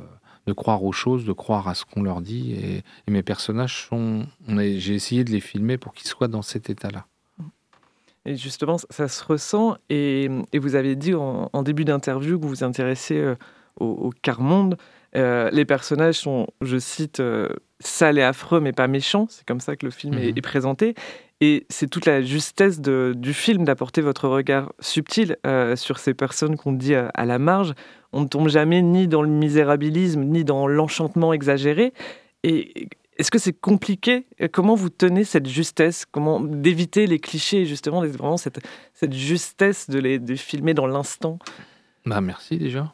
[0.47, 2.53] de croire aux choses, de croire à ce qu'on leur dit.
[2.53, 4.25] Et, mes personnages sont.
[4.47, 7.05] J'ai essayé de les filmer pour qu'ils soient dans cet état-là.
[8.25, 9.77] Et justement, ça se ressent.
[9.89, 13.35] Et, vous avez dit en, début d'interview que vous vous intéressez euh,
[13.79, 14.77] au, au quart-monde.
[15.15, 17.21] Euh, les personnages sont, je cite,
[17.79, 19.27] sales et affreux, mais pas méchants.
[19.29, 20.37] C'est comme ça que le film est, mhm.
[20.37, 20.95] est, présenté.
[21.41, 26.55] Et c'est toute la justesse du film d'apporter votre regard subtil euh, sur ces personnes
[26.55, 27.73] qu'on dit à, la marge.
[28.13, 31.93] On ne tombe jamais ni dans le misérabilisme, ni dans l'enchantement exagéré.
[32.43, 34.27] Et est-ce que c'est compliqué?
[34.53, 36.05] Comment vous tenez cette justesse?
[36.09, 38.59] Comment d'éviter les clichés, justement, vraiment cette,
[38.93, 41.37] cette justesse de les de filmer dans l'instant?
[42.05, 42.93] Bah merci déjà.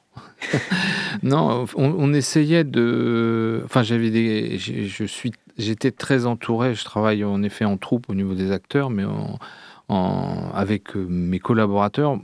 [1.24, 3.62] non, on, essayait de.
[3.66, 4.58] Enfin, j'avais des.
[4.58, 8.90] Je suis J'étais très entouré, je travaille en effet en troupe au niveau des acteurs,
[8.90, 12.18] mais en, avec euh, mes collaborateurs,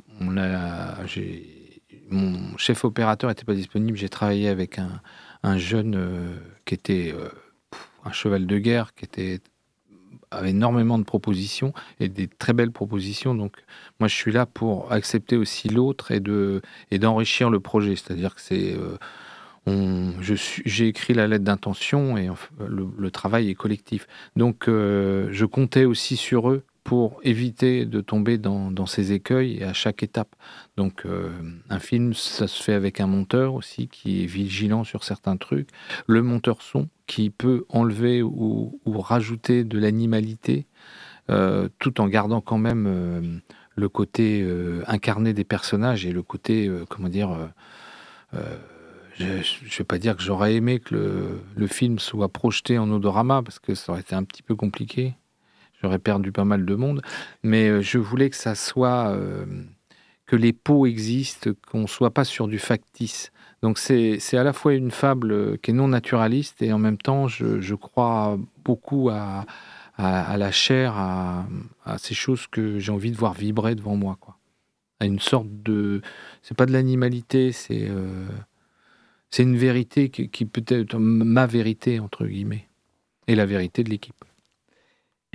[2.10, 5.02] mon chef opérateur n'était pas disponible, j'ai travaillé avec un,
[5.43, 7.30] un jeune euh, qui était euh,
[8.06, 9.39] un cheval de guerre, qui était
[10.45, 13.35] énormément de propositions et des très belles propositions.
[13.35, 13.57] Donc,
[13.99, 16.61] moi, je suis là pour accepter aussi l'autre et de
[16.91, 17.95] et d'enrichir le projet.
[17.95, 18.75] C'est-à-dire que c'est
[20.21, 22.29] j'ai écrit la lettre d'intention et
[22.65, 24.07] le, travail est collectif.
[24.35, 29.73] Donc euh, je comptais aussi sur eux pour éviter de tomber dans, ces écueils à
[29.73, 30.34] chaque étape.
[30.78, 31.30] Donc euh,
[31.69, 35.67] un film, ça se fait avec un monteur aussi qui est vigilant sur certains trucs.
[36.08, 40.65] Le monteur son qui peut enlever ou, rajouter de l'animalité
[41.30, 43.41] euh, tout en gardant quand même
[43.76, 44.47] le côté
[44.88, 47.38] incarné des personnages et le côté, comment dire,
[48.32, 53.43] je ne vais pas dire que j'aurais aimé que le, film soit projeté en odorama,
[53.43, 55.15] parce que ça aurait été un petit peu compliqué.
[55.81, 57.01] J'aurais perdu pas mal de monde.
[57.43, 59.09] Mais euh, je voulais que ça soit.
[59.09, 59.45] Euh,
[60.27, 63.31] que les peaux existent, qu'on soit pas sur du factice.
[63.63, 67.27] Donc c'est à la fois une fable qui est non naturaliste et en même temps,
[67.27, 69.45] je, crois beaucoup à,
[69.95, 71.47] à, la chair, à,
[71.97, 74.37] ces choses que j'ai envie de voir vibrer devant moi, quoi.
[74.99, 76.01] À une sorte de,
[76.41, 78.27] c'est pas de l'animalité, c'est euh,
[79.29, 82.67] c'est une vérité qui, peut être ma vérité entre guillemets
[83.27, 84.25] et la vérité de l'équipe.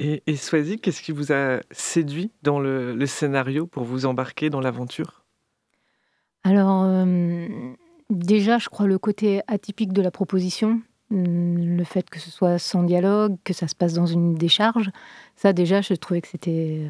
[0.05, 5.25] Et, et qu'est-ce qui vous a séduit dans le, scénario pour vous embarquer dans l'aventure?
[6.43, 7.47] Alors, euh,
[8.11, 12.59] déjà, je crois le côté atypique de la proposition, Hum, le fait que ce soit
[12.59, 14.91] sans dialogue, que ça se passe dans une décharge,
[15.37, 16.79] ça déjà, je trouvais que c'était...
[16.81, 16.89] Euh,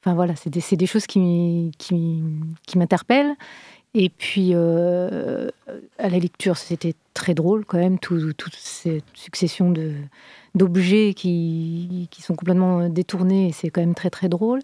[0.00, 1.72] enfin voilà, c'est des, choses qui
[2.74, 3.34] m'interpellent.
[3.98, 5.48] Et puis, euh,
[5.96, 9.72] à la lecture, c'était très drôle quand même, toute cette succession
[10.54, 14.60] d'objets qui, qui, sont complètement détournés, c'est quand même très très drôle.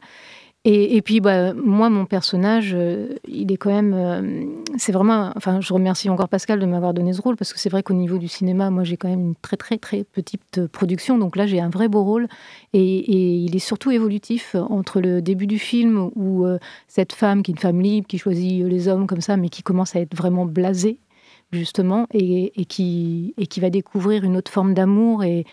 [0.64, 3.94] Et, puis, bah, moi, mon personnage, euh, il est quand même.
[3.94, 4.44] Euh,
[4.76, 5.32] c'est vraiment.
[5.34, 7.94] Enfin, je remercie encore Pascal de m'avoir donné ce rôle, parce que c'est vrai qu'au
[7.94, 11.18] niveau du cinéma, moi, j'ai quand même une très, très, très petite production.
[11.18, 12.28] Donc là, j'ai un vrai beau rôle.
[12.74, 13.10] Et,
[13.44, 17.54] il est surtout évolutif entre le début du film, où euh, cette femme, qui est
[17.54, 20.46] une femme libre, qui choisit les hommes comme ça, mais qui commence à être vraiment
[20.46, 21.00] blasée,
[21.50, 25.44] justement, et, qui, et qui va découvrir une autre forme d'amour et,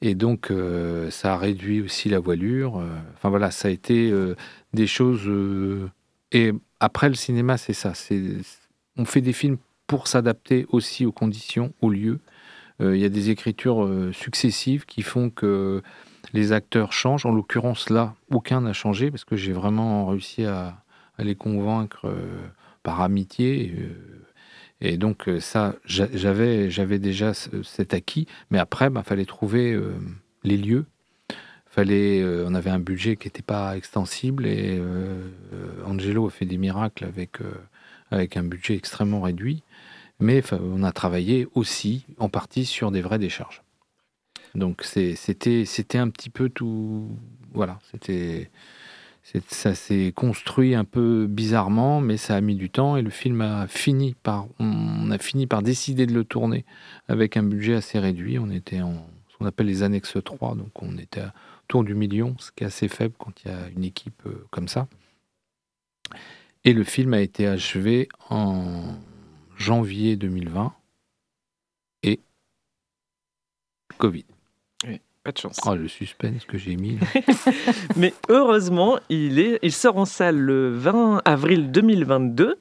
[0.03, 2.85] Et donc, euh, ça a réduit aussi la voilure.
[3.15, 4.13] Enfin voilà, ça a été
[4.75, 5.27] des choses.
[6.33, 7.95] et après, le cinéma, c'est ça.
[8.99, 12.21] On fait des films pour s'adapter aussi aux conditions, aux lieux.
[12.81, 15.83] Euh, il y a des écritures euh, successives qui font que
[16.33, 17.27] les acteurs changent.
[17.27, 20.83] En l'occurrence, là, aucun n'a changé parce que j'ai vraiment réussi à,
[21.19, 22.49] les convaincre euh,
[22.83, 23.75] par amitié.
[24.81, 28.27] et donc, ça, j'avais, déjà cet acquis.
[28.51, 29.79] Mais après, il bah, fallait trouver
[30.43, 30.87] les lieux.
[31.67, 34.83] Fallait, on avait un budget qui n'était pas extensible et
[35.87, 37.05] Angelo a fait des miracles
[38.11, 39.63] avec un budget extrêmement réduit
[40.23, 43.63] mais on a travaillé aussi en partie sur des vraies décharges.
[44.55, 47.09] Donc c'était un petit peu tout.
[47.53, 47.79] Voilà,
[49.49, 53.41] ça s'est construit un peu bizarrement, mais ça a mis du temps et le film
[53.41, 56.65] a fini par on a fini par décider de le tourner
[57.09, 58.39] avec un budget assez réduit.
[58.39, 58.95] On était en
[59.29, 61.23] ce qu'on appelle les annexes 3, donc on était
[61.65, 64.47] autour du million, ce qui est assez faible quand il y a une équipe euh,
[64.51, 64.87] comme ça.
[66.65, 68.95] Et le film a été achevé en
[69.63, 70.73] janvier 2020
[72.03, 72.21] et
[73.99, 74.25] Covid.
[74.87, 75.61] Oui, pas de chance.
[75.65, 76.99] Oh, le suspense que j'ai mis.
[77.97, 82.59] Mais heureusement, il, est, il sort en salle le 20 avril 2022.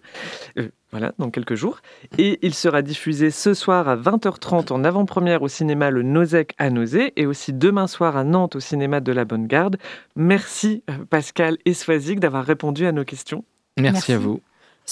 [0.60, 1.82] Euh, voilà, dans quelques jours.
[2.18, 6.70] Et il sera diffusé ce soir à 20h30 en avant-première au cinéma Le Nosec à
[6.70, 9.78] Nausée et aussi demain soir à Nantes au cinéma de la Bonne Garde.
[10.16, 13.44] Merci euh, Pascal et Swazik d'avoir répondu à nos questions.
[13.80, 14.14] Merci.
[14.14, 14.42] à vous.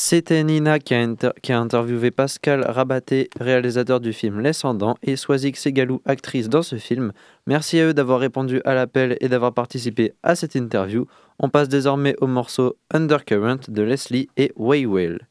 [0.01, 6.47] C'était Nina qui a, interviewé Pascal Rabaté, réalisateur du film L'Ascendant, et Swazik Segalou, actrice
[6.47, 7.11] dans ce film.
[7.47, 11.05] Merci à eux d'avoir répondu à l'appel et d'avoir participé à cette interview.
[11.37, 15.28] On passe désormais au morceau Undercurrent de Leslie et Waywell.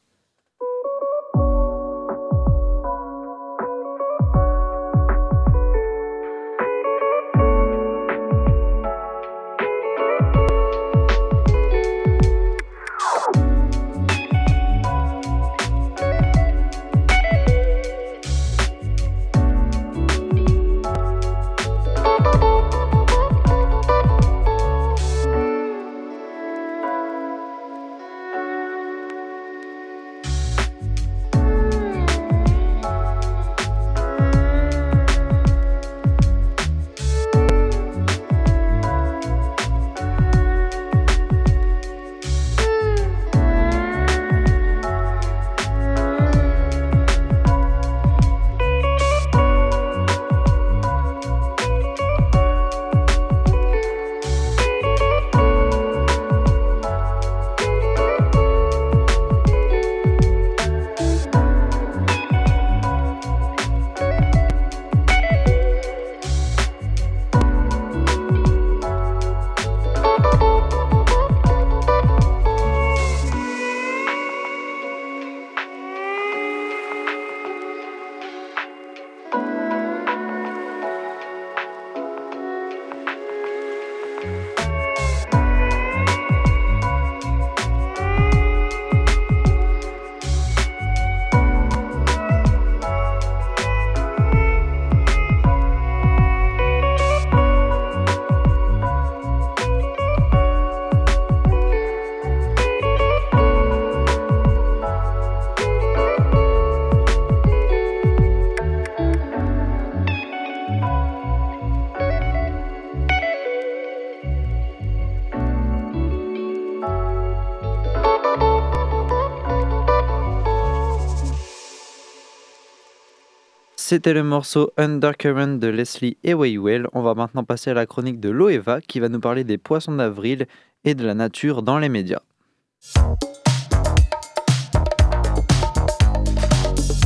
[123.91, 126.85] C'était le morceau Undercurrent de Leslie Ewaywell.
[126.93, 129.95] On va maintenant passer à la chronique de Loeva qui va nous parler des poissons
[129.95, 130.45] d'avril
[130.83, 132.21] et de la nature dans les médias.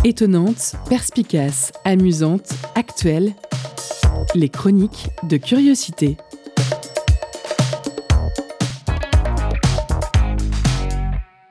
[0.04, 3.32] Étonnante, perspicace, amusante, actuelle,
[4.36, 6.18] les chroniques de curiosité.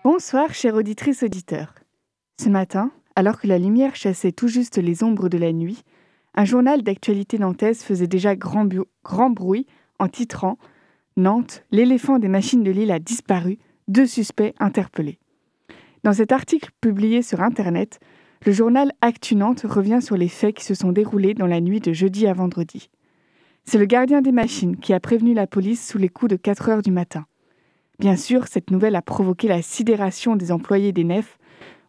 [0.05, 1.73] Bonsoir, chère auditrice auditeur.
[2.39, 5.83] Ce matin, alors que la lumière chassait tout juste les ombres de la nuit,
[6.35, 8.65] un journal d'actualité nantaise faisait déjà grand,
[9.31, 9.67] bruit
[9.99, 10.59] en titrant
[11.17, 15.19] Nantes, l'éléphant des machines de l'île a disparu, deux suspects interpellés.
[16.05, 18.01] Dans cet article publié sur Internet,
[18.47, 21.81] le journal Actu Nantes revient sur les faits qui se sont déroulés dans la nuit
[21.81, 22.89] de jeudi à vendredi.
[23.65, 26.69] C'est le gardien des machines qui a prévenu la police sous les coups de 4
[26.71, 27.27] heures du matin.
[27.99, 31.39] Bien sûr, cette nouvelle a provoqué la sidération des employés des nefs.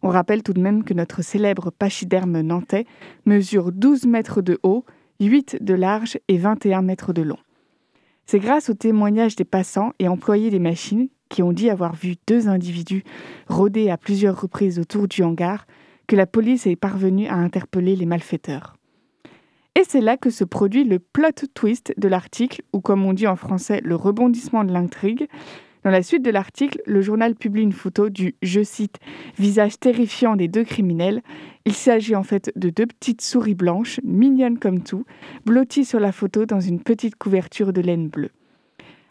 [0.04, 2.84] On rappelle tout de même que notre célèbre pachyderme nantais
[3.24, 4.84] mesure 12 mètres de haut,
[5.18, 7.38] 8 de large et 21 mètres de long.
[8.26, 12.16] C'est grâce aux témoignages des passants et employés des machines qui ont dit avoir vu
[12.26, 13.02] deux individus
[13.48, 15.66] rôder à plusieurs reprises autour du hangar
[16.06, 18.76] que la police est parvenue à interpeller les malfaiteurs.
[19.74, 23.26] Et c'est là que se produit le plot twist de l'article, ou comme on dit
[23.26, 25.28] en français, le rebondissement de l'intrigue.
[25.84, 28.98] Dans la suite de l'article, le journal publie une photo du, je cite,
[29.38, 31.20] visage terrifiant des deux criminels.
[31.66, 35.04] Il s'agit en fait de deux petites souris blanches, mignonnes comme tout,
[35.44, 38.30] blotties sur la photo dans une petite couverture de laine bleue.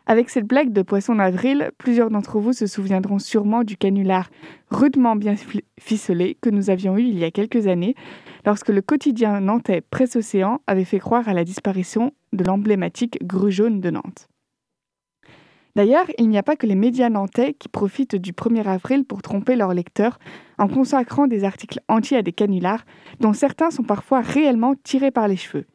[0.08, 4.32] Avec cette blague de poisson d'avril, plusieurs d'entre vous se souviendront sûrement du canular
[4.72, 5.36] rudement bien
[5.80, 7.94] ficelé que nous avions eu il y a quelques années,
[8.48, 13.52] lorsque le quotidien nantais Presse Océan avait fait croire à la disparition de l'emblématique grue
[13.52, 14.28] jaune de Nantes.
[15.76, 19.24] D'ailleurs, il n'y a pas que les médias nantais qui profitent du 1er avril pour
[19.24, 20.20] tromper leurs lecteurs
[20.60, 22.86] en consacrant des articles entiers à des canulars
[23.20, 25.66] dont certains sont parfois réellement tirés par les cheveux.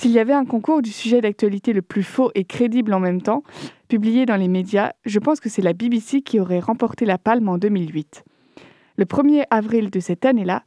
[0.00, 3.20] S'il y avait un concours du sujet d'actualité le plus faux et crédible en même
[3.20, 3.42] temps,
[3.88, 7.48] publié dans les médias, je pense que c'est la BBC qui aurait remporté la palme
[7.48, 8.22] en 2008.
[8.96, 10.62] Le 1er avril de cette année-là,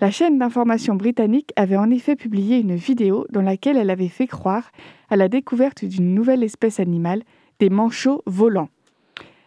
[0.00, 4.26] la chaîne d'information britannique avait en effet publié une vidéo dans laquelle elle avait fait
[4.26, 4.70] croire
[5.10, 7.22] à la découverte d'une nouvelle espèce animale
[7.60, 8.70] des manchots volants.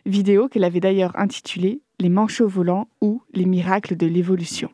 [0.05, 4.69] Vidéo qu'elle avait d'ailleurs intitulée Les manchots volants ou les miracles de l'évolution.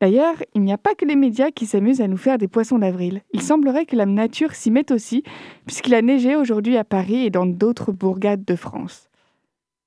[0.00, 2.78] D'ailleurs, il n'y a pas que les médias qui s'amusent à nous faire des poissons
[2.78, 3.20] d'avril.
[3.34, 5.22] Il semblerait que la nature s'y mette aussi,
[5.66, 9.10] puisqu'il a neigé aujourd'hui à Paris et dans d'autres bourgades de France.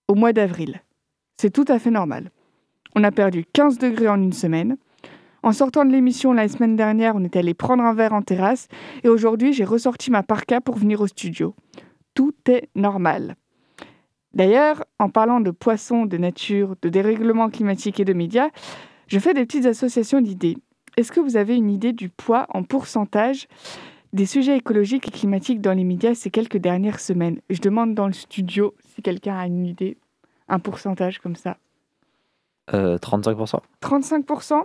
[0.08, 0.82] Au mois d'avril.
[1.38, 2.30] C'est tout à fait normal.
[2.96, 4.78] On a perdu 15 degrés en une semaine.
[5.42, 8.68] En sortant de l'émission la semaine dernière, on est allé prendre un verre en terrasse
[9.04, 11.56] et aujourd'hui, j'ai ressorti ma parka pour venir au studio
[12.18, 13.36] tout est normal.
[14.34, 18.50] D'ailleurs, en parlant de poissons, de nature, de dérèglement climatique et de médias,
[19.06, 20.58] je fais des petites associations d'idées.
[20.98, 23.48] Est-ce que vous avez une idée du poids en pourcentage
[24.14, 27.40] des sujets écologiques et climatiques dans les médias ces quelques dernières semaines?
[27.52, 30.00] Je demande dans le studio si quelqu'un a une idée,
[30.48, 31.58] un pourcentage comme ça.
[32.72, 34.64] 35% 35%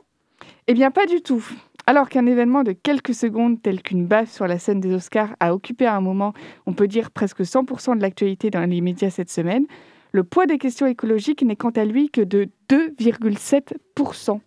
[0.68, 1.46] Eh bien, pas du tout.
[1.86, 5.54] Alors qu'un événement de quelques secondes tel qu'une baffe sur la scène des Oscars a
[5.54, 6.32] occupé à un moment,
[6.66, 9.66] on peut dire presque 100% de l'actualité dans les médias cette semaine,
[10.12, 14.40] le poids des questions écologiques n'est quant à lui que de 2,7%.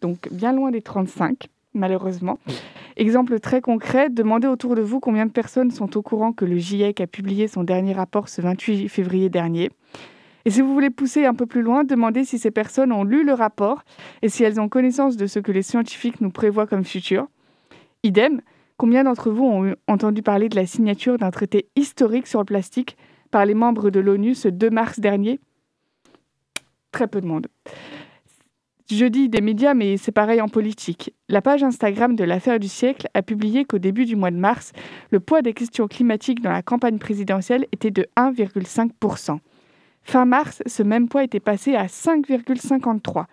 [0.00, 2.38] Donc bien loin des 35, malheureusement.
[2.96, 6.56] Exemple très concret, demandez autour de vous combien de personnes sont au courant que le
[6.56, 9.70] GIEC a publié son dernier rapport ce 28 février dernier.
[10.44, 13.24] Et si vous voulez pousser un peu plus loin, demandez si ces personnes ont lu
[13.24, 13.84] le rapport
[14.22, 17.28] et si elles ont connaissance de ce que les scientifiques nous prévoient comme futur.
[18.02, 18.40] Idem,
[18.76, 22.96] combien d'entre vous ont entendu parler de la signature d'un traité historique sur le plastique
[23.30, 25.40] par les membres de l'ONU ce 2 mars dernier?
[26.90, 27.48] Très peu de monde.
[28.90, 31.14] Je dis des médias, mais c'est pareil en politique.
[31.28, 34.72] La page Instagram de l'affaire du siècle a publié qu'au début du mois de mars,
[35.10, 39.38] le poids des questions climatiques dans la campagne présidentielle était de 1,5%.
[40.02, 43.26] Fin mars, ce même poids était passé à 5,53.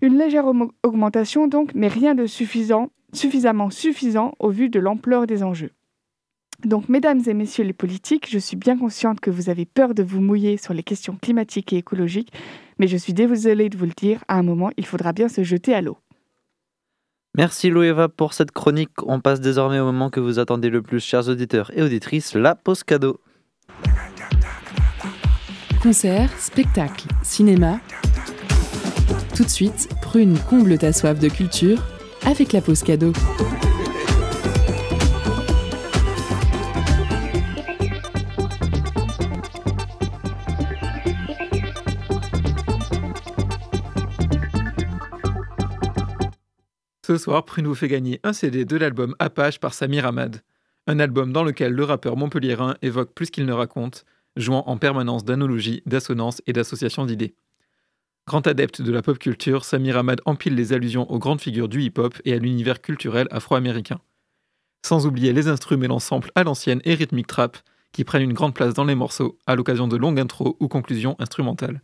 [0.00, 0.44] Une légère
[0.82, 5.70] augmentation donc, mais rien de suffisant, suffisamment suffisant au vu de l'ampleur des enjeux.
[6.64, 10.02] Donc, mesdames et messieurs les politiques, je suis bien consciente que vous avez peur de
[10.02, 12.32] vous mouiller sur les questions climatiques et écologiques,
[12.78, 15.42] mais je suis désolée de vous le dire, à un moment, il faudra bien se
[15.42, 15.98] jeter à l'eau.
[17.36, 18.90] Merci Loeva pour cette chronique.
[19.06, 22.54] On passe désormais au moment que vous attendez le plus, chers auditeurs et auditrices, la
[22.54, 23.18] pause cadeau.
[25.82, 27.80] Concerts, spectacles, cinéma.
[29.34, 31.82] Tout de suite, Prune comble ta soif de culture
[32.24, 33.12] avec la pause cadeau.
[47.04, 50.42] Ce soir, Prune vous fait gagner un CD de l'album Apache par Samir Ahmad.
[50.86, 54.04] Un album dans lequel le rappeur montpelliérain évoque plus qu'il ne raconte,
[54.36, 57.34] jouant en permanence d'analogies, d'assonances et d'associations d'idées.
[58.26, 61.82] Grand adepte de la pop culture, Samir Ahmad empile les allusions aux grandes figures du
[61.82, 64.00] hip-hop et à l'univers culturel afro-américain.
[64.84, 67.58] Sans oublier les instruments mêlant samples à l'ancienne et rythmique trap,
[67.92, 71.14] qui prennent une grande place dans les morceaux à l'occasion de longues intros ou conclusions
[71.18, 71.82] instrumentales.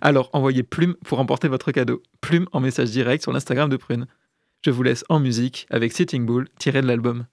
[0.00, 2.02] Alors envoyez Plume pour emporter votre cadeau.
[2.20, 4.06] Plume en message direct sur l'Instagram de Prune.
[4.64, 7.26] Je vous laisse en musique avec Sitting Bull tiré de l'album.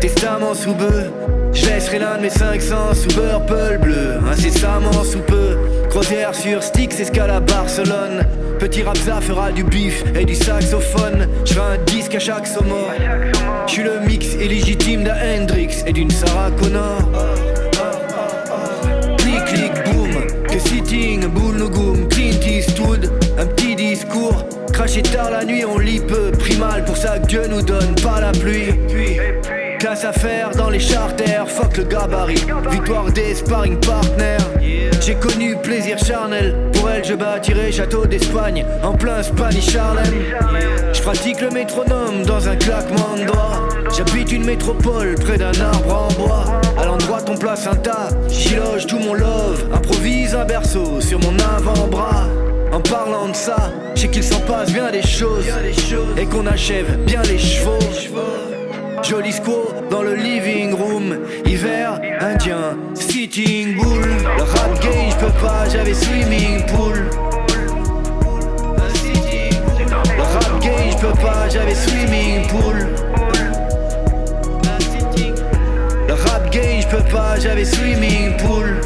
[0.00, 1.10] Testament sous bœuf,
[1.52, 4.18] je laisserai l'un de mes 500 sous purple bleu.
[4.30, 5.56] Incessamment sous peu,
[5.90, 8.24] croisière sur Styx, escale à Barcelone.
[8.58, 11.28] Petit rapsa fera du bif et du saxophone.
[11.44, 12.86] Je un disque à chaque saumon.
[13.66, 16.98] Je suis le mix illégitime d'un Hendrix et d'une Sarah Connor.
[19.18, 23.21] Clic, clic, boom, que sitting, boule, no goom, Clint Eastwood.
[24.82, 28.32] Craché tard la nuit, on lit peu, primal pour ça que nous donne pas la
[28.32, 28.74] pluie.
[29.78, 32.44] Classe à faire dans les charters, fuck le gabarit.
[32.68, 34.42] Victoire des sparring partners.
[35.00, 40.12] J'ai connu plaisir charnel, pour elle je bâtirai château d'Espagne en plein Spanish Harlem.
[40.92, 43.68] Je pratique le métronome dans un claquement de doigts.
[43.96, 46.60] J'habite une métropole près d'un arbre en bois.
[46.76, 49.64] À l'endroit ton place un tas, j'y loge tout mon love.
[49.72, 52.26] Improvise un berceau sur mon avant-bras.
[52.72, 55.44] En parlant de ça, je sais qu'il s'en passe bien des choses
[56.16, 57.78] et qu'on achève bien les chevaux.
[59.02, 64.00] Joli squat dans le living room, hiver indien, sitting bull.
[64.38, 67.10] Le rap game, je peux pas, j'avais swimming pool.
[70.16, 72.86] Le rap game, je peux pas, j'avais swimming pool.
[76.08, 78.80] Le rap game, je peux pas, j'avais swimming pool.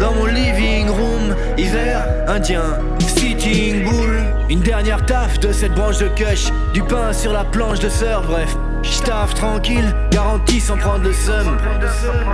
[0.00, 4.22] Dans mon living room, hiver indien, sitting bull.
[4.48, 8.26] Une dernière taf de cette branche de cush, du pain sur la planche de surf,
[8.26, 8.56] bref.
[8.82, 11.56] J'taffe tranquille, garanti sans prendre le seum.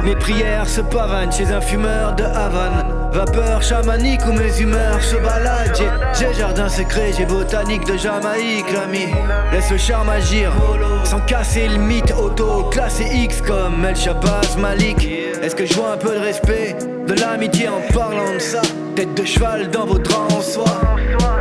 [0.04, 2.84] Mes prières se pavanent chez un fumeur de Havane.
[3.12, 5.74] Vapeur chamanique où mes humeurs se baladent.
[5.76, 9.06] J'ai- J'ai jardin secret, j'ai botanique de Jamaïque, l'ami.
[9.52, 10.52] Laisse le charme agir,
[11.04, 12.64] sans casser le mythe auto.
[12.70, 15.08] Classé X comme El Shabazz Malik.
[15.44, 16.74] Est-ce que je vois un peu de respect,
[17.06, 18.62] de l'amitié en parlant de ça?
[18.96, 20.80] Tête de cheval dans vos draps en soie.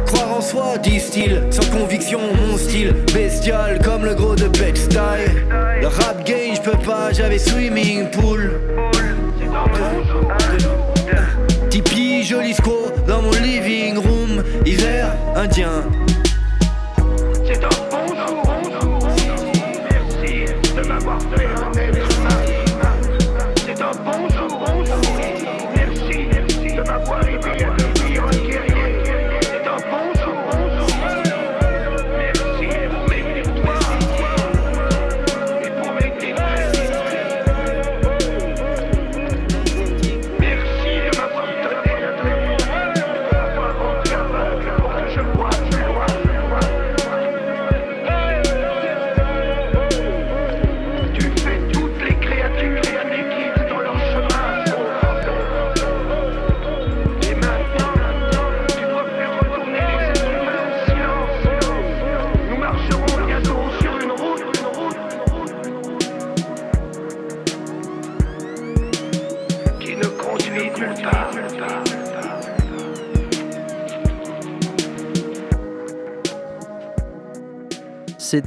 [0.06, 5.45] Croire en soi, disent-ils, sans conviction, mon style bestial comme le gros de Pet Style.
[5.80, 8.51] Le rap game, je peux pas, j'avais swimming pool.
[11.70, 12.54] Tipeee, joli
[13.08, 15.86] dans mon living room, hiver indien.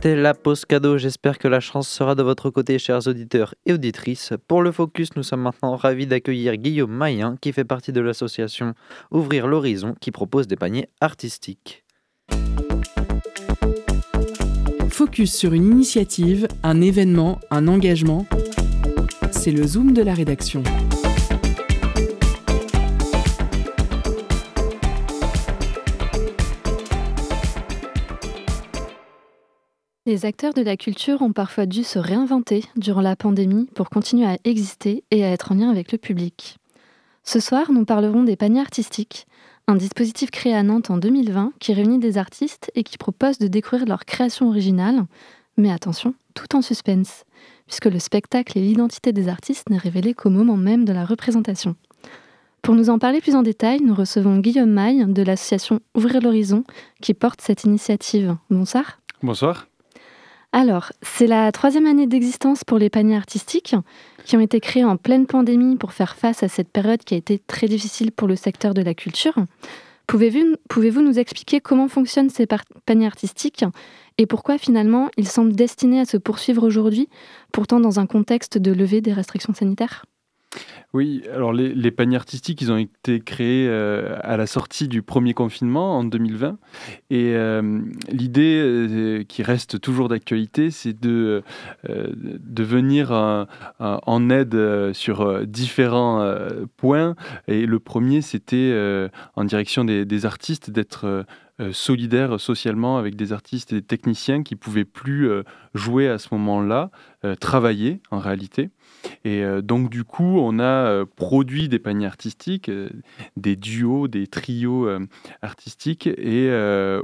[0.06, 0.98] C'était la pause cadeau.
[0.98, 4.34] J'espère que la chance sera de votre côté, chers auditeurs et auditrices.
[4.46, 8.74] Pour le focus, nous sommes maintenant ravis d'accueillir Guillaume Mayen, qui fait partie de l'association
[9.10, 11.84] Ouvrir l'horizon, qui propose des paniers artistiques.
[14.90, 18.26] Focus sur une initiative, un événement, un engagement.
[19.32, 20.62] C'est le zoom de la rédaction.
[30.06, 34.24] Les acteurs de la culture ont parfois dû se réinventer durant la pandémie pour continuer
[34.24, 36.58] à exister et à être en lien avec le public.
[37.24, 39.26] Ce soir, nous parlerons des paniers artistiques,
[39.66, 43.48] un dispositif créé à Nantes en 2020 qui réunit des artistes et qui propose de
[43.48, 45.06] découvrir leur création originale,
[45.56, 47.24] mais attention, tout en suspense,
[47.66, 51.74] puisque le spectacle et l'identité des artistes n'est révélé qu'au moment même de la représentation.
[52.62, 56.62] Pour nous en parler plus en détail, nous recevons Guillaume Maille de l'association Ouvrir l'horizon
[57.02, 58.36] qui porte cette initiative.
[58.50, 59.00] Bonsoir.
[59.20, 59.66] Bonsoir.
[60.52, 63.74] Alors, c'est la troisième année d'existence pour les paniers artistiques
[64.24, 67.18] qui ont été créés en pleine pandémie pour faire face à cette période qui a
[67.18, 69.34] été très difficile pour le secteur de la culture.
[70.06, 72.46] Pouvez-vous pouvez nous expliquer comment fonctionnent ces
[72.86, 73.64] paniers artistiques
[74.18, 77.08] et pourquoi finalement ils semblent destinés à se poursuivre aujourd'hui,
[77.52, 80.06] pourtant dans un contexte de levée des restrictions sanitaires?
[80.96, 85.34] Oui, alors les, paniers artistiques, ils ont été créés euh, à la sortie du premier
[85.34, 86.58] confinement en 2020.
[87.10, 91.42] Et euh, l'idée euh, qui reste toujours d'actualité, c'est de,
[91.86, 93.10] de venir
[93.78, 96.34] en aide sur différents
[96.76, 97.14] points.
[97.46, 98.74] Et le premier, c'était
[99.34, 101.26] en direction des, artistes d'être
[101.72, 105.28] solidaires socialement avec des artistes et des techniciens qui pouvaient plus
[105.74, 106.90] jouer à ce moment-là,
[107.38, 108.70] travailler en réalité.
[109.24, 112.88] Et euh, donc, du coup, on a euh, produit des paniers artistiques, euh,
[113.36, 114.88] des duos, des trios
[115.42, 116.48] artistiques, et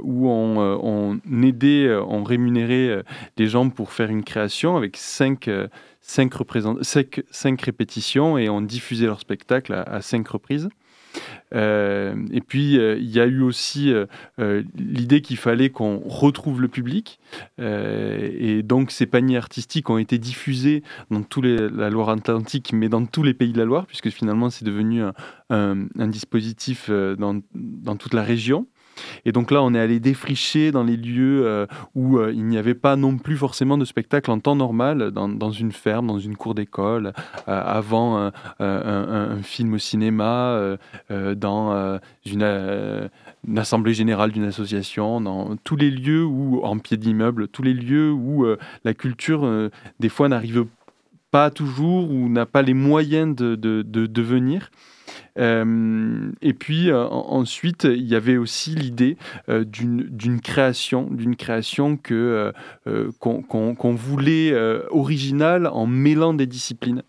[0.01, 3.03] où on, on, aidait, on rémunérait
[3.37, 5.49] des gens pour faire une création avec cinq,
[6.01, 6.33] cinq,
[7.31, 10.69] cinq répétitions, et on diffusait leur spectacle à cinq reprises.
[11.53, 16.61] Euh, et puis, euh, il y a eu aussi euh, l'idée qu'il fallait qu'on retrouve
[16.61, 17.19] le public.
[17.59, 23.05] et donc, ces paniers artistiques ont été diffusés dans tous les, la Loire-Atlantique, mais dans
[23.05, 25.01] tous les pays de la Loire, puisque finalement, c'est devenu
[25.49, 28.67] un, dispositif dans toute la région.
[29.25, 31.65] Et donc là, on est allé défricher dans les lieux euh,
[31.95, 35.51] où euh, il n'y avait pas non plus forcément de spectacle en temps normal, dans,
[35.51, 37.13] une ferme, dans une cour d'école,
[37.47, 40.77] euh, avant un, film au cinéma,
[41.09, 43.09] dans une,
[43.57, 48.11] assemblée générale d'une association, dans tous les lieux où, en pied d'immeuble, tous les lieux
[48.11, 48.45] où
[48.83, 49.69] la culture,
[49.99, 50.82] des fois, n'arrive pas
[51.51, 54.69] toujours ou n'a pas les moyens de, de, de venir.
[55.39, 59.17] Euh, et puis euh, ensuite, il y avait aussi l'idée
[59.49, 62.53] euh, d'une création, d'une création que
[63.19, 64.53] qu'on voulait
[64.89, 67.03] originale en mêlant des disciplines.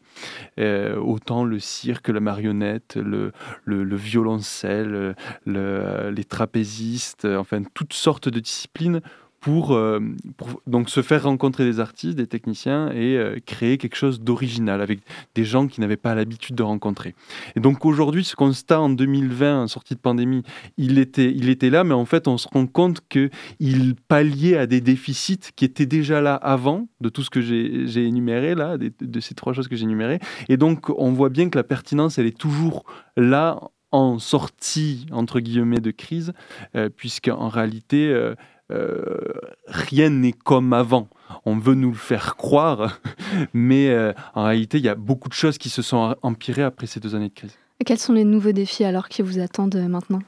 [0.58, 3.32] autant le cirque, la marionnette, le,
[3.64, 5.14] le, violoncelle,
[5.46, 9.00] les trapézistes, enfin toutes sortes de disciplines
[9.48, 10.00] euh,
[10.36, 14.80] pour, donc se faire rencontrer des artistes, des techniciens et euh, créer quelque chose d'original
[14.80, 15.00] avec
[15.34, 17.14] des gens qui n'avaient pas l'habitude de rencontrer.
[17.56, 20.42] Et donc aujourd'hui, ce constat en 2020, en sortie de pandémie,
[20.76, 24.66] il était, il était là, mais en fait, on se rend compte qu'il palliait à
[24.66, 29.20] des déficits qui étaient déjà là avant, de tout ce que j'ai énuméré là, de,
[29.20, 30.20] ces trois choses que j'ai énumérées.
[30.48, 32.84] Et donc, on voit bien que la pertinence, elle est toujours
[33.16, 33.60] là
[33.92, 36.32] en sortie, entre guillemets, de crise,
[36.74, 38.12] euh, puisqu'en réalité,
[38.70, 41.08] rien n'est comme avant.
[41.44, 43.00] On veut nous le faire croire,
[43.54, 46.86] mais euh, en réalité, il y a beaucoup de choses qui se sont empirées après
[46.86, 47.56] ces deux années de crise.
[47.80, 50.22] Et quels sont les nouveaux défis alors qui vous attendent euh, maintenant?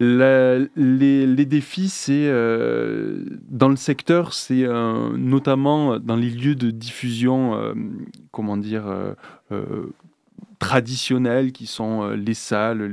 [0.00, 2.28] Les, les, défis, c'est
[3.48, 4.66] dans le secteur, c'est
[5.16, 7.72] notamment dans les lieux de diffusion,
[8.32, 8.82] comment dire,
[10.62, 12.84] traditionnels qui sont euh, les salles,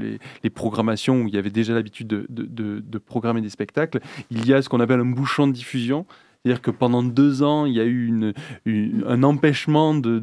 [0.44, 4.00] les, programmations où il y avait déjà l'habitude de, programmer des spectacles.
[4.32, 6.08] Il y a ce qu'on appelle un bouchon de diffusion.
[6.44, 8.34] C'est-à-dire que pendant deux ans, il y a eu
[9.06, 10.20] un empêchement de,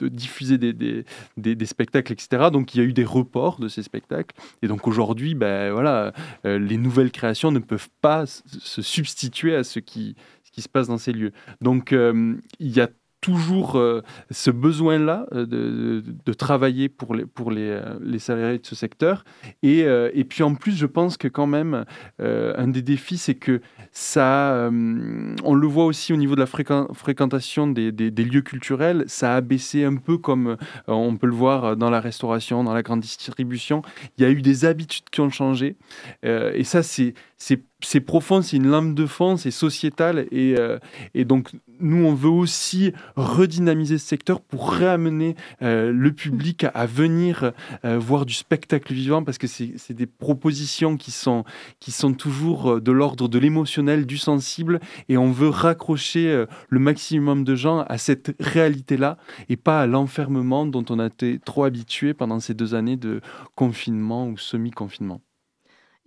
[0.00, 2.50] diffuser des, spectacles, etc.
[2.52, 4.36] Donc il y a eu des reports de ces spectacles.
[4.62, 6.12] Et donc aujourd'hui, ben, voilà,
[6.44, 10.68] euh, les nouvelles créations ne peuvent pas se substituer à ce qui, ce qui se
[10.68, 11.32] passe dans ces lieux.
[11.60, 12.88] Donc euh, il y a
[13.20, 19.24] toujours euh, ce besoin-là euh, de, travailler pour euh, les salariés de ce secteur.
[19.62, 21.84] Et, puis en plus, je pense que quand même,
[22.18, 23.60] un des défis, c'est que
[23.90, 29.40] ça, on le voit aussi au niveau de la fréquentation des, lieux culturels, ça a
[29.40, 30.56] baissé un peu comme
[30.86, 33.82] on peut le voir dans la restauration, dans la grande distribution.
[34.18, 35.76] Il y a eu des habitudes qui ont changé.
[36.22, 40.26] et ça, c'est profond, c'est une lame de fond, c'est sociétal.
[40.32, 41.50] Et, donc,
[41.80, 47.52] nous, on veut aussi redynamiser ce secteur pour réamener euh, le public à, venir
[47.84, 51.44] euh, voir du spectacle vivant parce que c'est des propositions qui sont,
[51.80, 54.80] qui sont toujours de l'ordre de l'émotionnel, du sensible.
[55.08, 59.18] Et on veut raccrocher le maximum de gens à cette réalité-là
[59.48, 63.20] et pas à l'enfermement dont on a été trop habitué pendant ces deux années de
[63.54, 65.20] confinement ou semi-confinement.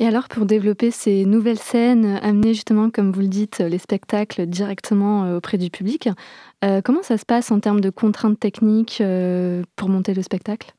[0.01, 4.45] Et alors, pour développer ces nouvelles scènes, amener justement, comme vous le dites, les spectacles
[4.45, 6.07] directement euh, auprès du public,
[6.63, 10.73] euh, comment ça se passe en termes de contraintes techniques euh, pour monter le spectacle?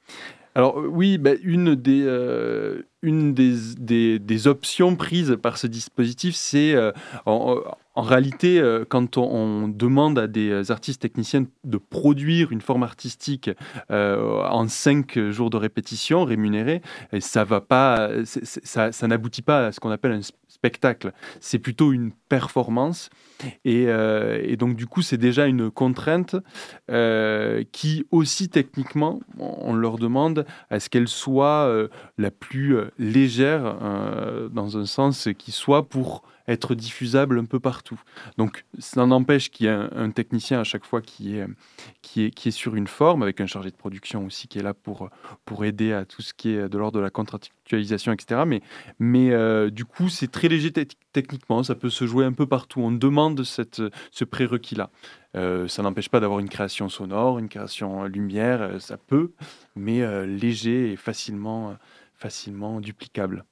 [0.54, 6.92] Alors euh, oui, bah, une, des, euh, des, options prises par ce dispositif, c'est euh,
[7.24, 7.62] en,
[7.96, 13.50] réalité, quand on, demande à des artistes techniciens de produire une forme artistique
[13.90, 16.80] en cinq jours de répétition rémunérés,
[17.12, 17.46] et ça
[18.24, 21.12] ça, n'aboutit pas à ce qu'on appelle un spectacle.
[21.40, 23.10] C'est plutôt une performance.
[23.64, 26.36] Et, euh, et donc, du coup, c'est déjà une contrainte
[26.90, 33.76] euh, qui, aussi techniquement, on leur demande à ce qu'elle soit euh, la plus légère,
[34.52, 38.00] dans un sens qui soit pour être diffusable un peu partout.
[38.38, 41.46] Donc, ça n'empêche qu'il y ait un, technicien à chaque fois qui est,
[42.02, 44.62] qui, est, qui est sur une forme, avec un chargé de production aussi qui est
[44.62, 45.10] là pour,
[45.44, 48.42] pour aider à tout ce qui est de l'ordre de la contractualisation, etc.
[48.46, 48.62] Mais,
[48.98, 50.70] mais du coup, c'est très léger
[51.12, 52.80] techniquement, ça peut se jouer un peu partout.
[52.80, 54.90] On demande cette, ce prérequis-là.
[55.36, 59.32] Euh, ça n'empêche pas d'avoir une création sonore, une création lumière, euh, ça peut,
[59.76, 61.76] mais euh, léger et facilement
[62.80, 63.44] duplicable.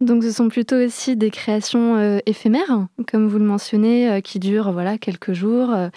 [0.00, 4.38] Donc ce sont plutôt aussi des créations euh, éphémères, comme vous le mentionnez, euh, qui
[4.38, 5.70] durent voilà, quelques jours.
[5.70, 5.90] Euh,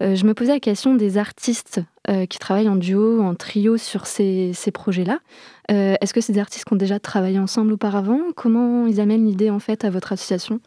[0.00, 1.80] je me posais la question des artistes
[2.30, 5.18] qui travaillent en duo, en trio sur ces, ces projets-là.
[5.68, 8.18] Est-ce que des artistes ont déjà travaillé ensemble auparavant?
[8.34, 10.58] Comment ils amènent l'idée en fait à votre association?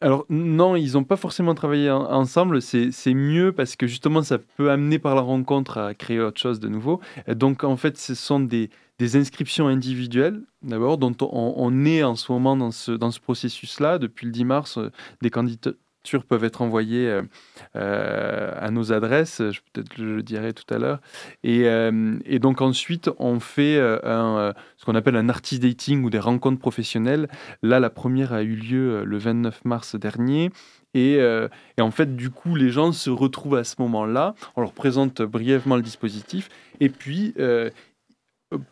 [0.00, 4.38] Alors non, ils n'ont pas forcément travaillé en- ensemble, c'est mieux parce que justement ça
[4.38, 7.00] peut amener par la rencontre à créer autre chose de nouveau.
[7.26, 12.32] Donc en fait ce sont des, des inscriptions individuelles d'abord dont on, est en ce
[12.32, 13.98] moment dans ce, dans ce processus-là.
[13.98, 14.90] Depuis le 10 mars, euh,
[15.22, 17.22] des candidatures peuvent être envoyées euh,
[17.76, 21.00] euh, à nos adresses, je- peut-être le dirai tout à l'heure.
[21.42, 21.64] Et,
[22.24, 27.28] et donc ensuite on fait ce qu'on appelle un artist dating ou des rencontres professionnelles
[27.62, 30.50] Là, la première a eu lieu le 29 mars dernier.
[30.94, 34.34] Et, et en fait, du coup, les gens se retrouvent à ce moment-là.
[34.54, 36.48] On leur présente brièvement le dispositif.
[36.80, 37.70] Et puis, euh,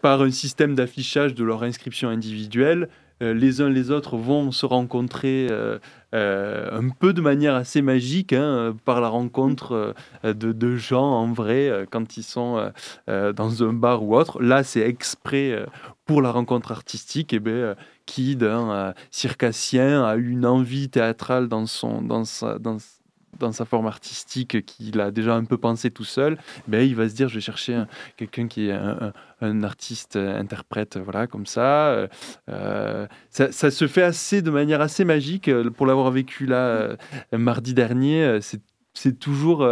[0.01, 2.89] par un système d'affichage de leur inscription individuelle,
[3.22, 5.79] euh, les uns les autres vont se rencontrer euh,
[6.14, 9.95] euh, un peu de manière assez magique hein, par la rencontre
[10.25, 12.72] de, gens en vrai quand ils sont
[13.07, 14.43] dans un bar ou autre.
[14.43, 15.64] Là, c'est exprès
[16.07, 17.33] pour la rencontre artistique.
[17.33, 17.75] Et ben, euh,
[18.07, 22.77] qui d'un circassien a une envie théâtrale dans, son, dans, sa, dans,
[23.39, 27.09] dans sa forme artistique qu'il a déjà un peu pensé tout seul, ben, il va
[27.09, 29.12] se dire je vais chercher un- quelqu'un qui est un,
[29.62, 31.89] artiste euh, interprète, voilà, comme ça.
[31.89, 32.09] Euh,
[32.49, 33.53] euh, ça.
[33.53, 35.51] ça se fait assez de manière assez magique.
[35.76, 36.97] Pour l'avoir vécu là
[37.32, 39.68] mardi dernier, c'est toujours.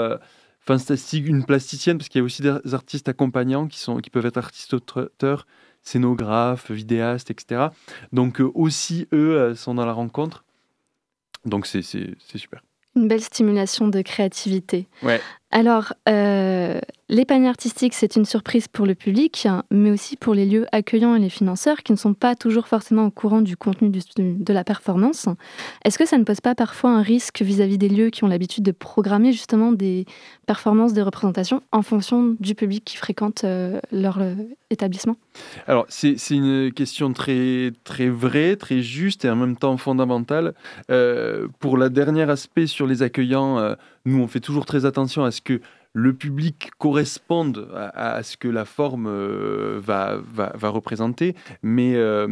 [1.13, 4.39] Une plasticienne, parce qu'il y a aussi des artistes accompagnants qui, sont, qui peuvent être
[4.39, 5.47] artistes auteurs,
[5.83, 7.67] scénographes, vidéastes, etc.
[8.13, 10.45] Donc aussi, eux, sont dans la rencontre.
[11.45, 12.63] Donc c'est super.
[12.97, 14.87] Une belle stimulation de créativité.
[15.03, 15.21] Ouais.
[15.51, 16.81] Alors, euh,
[17.13, 21.15] les paniers artistiques, c'est une surprise pour le public, mais aussi pour les lieux accueillants
[21.15, 24.65] et les financeurs qui ne sont pas toujours forcément au courant du contenu de la
[24.65, 25.29] performance.
[25.85, 28.65] Est-ce que ça ne pose pas parfois un risque vis-à-vis des lieux qui ont l'habitude
[28.65, 30.07] de programmer justement des
[30.47, 34.35] performances de représentation en fonction du public qui fréquente euh, leur euh,
[34.71, 35.17] établissement?
[35.67, 40.55] Alors, c'est une question très, très vraie, très juste et en même temps fondamentale.
[40.91, 45.31] Euh, pour la dernière aspect sur les accueillants, nous, on fait toujours très attention à
[45.31, 45.61] ce que
[45.95, 50.23] le public corresponde à, ce que la forme euh, va,
[50.71, 51.35] représenter.
[51.63, 52.27] Mais euh,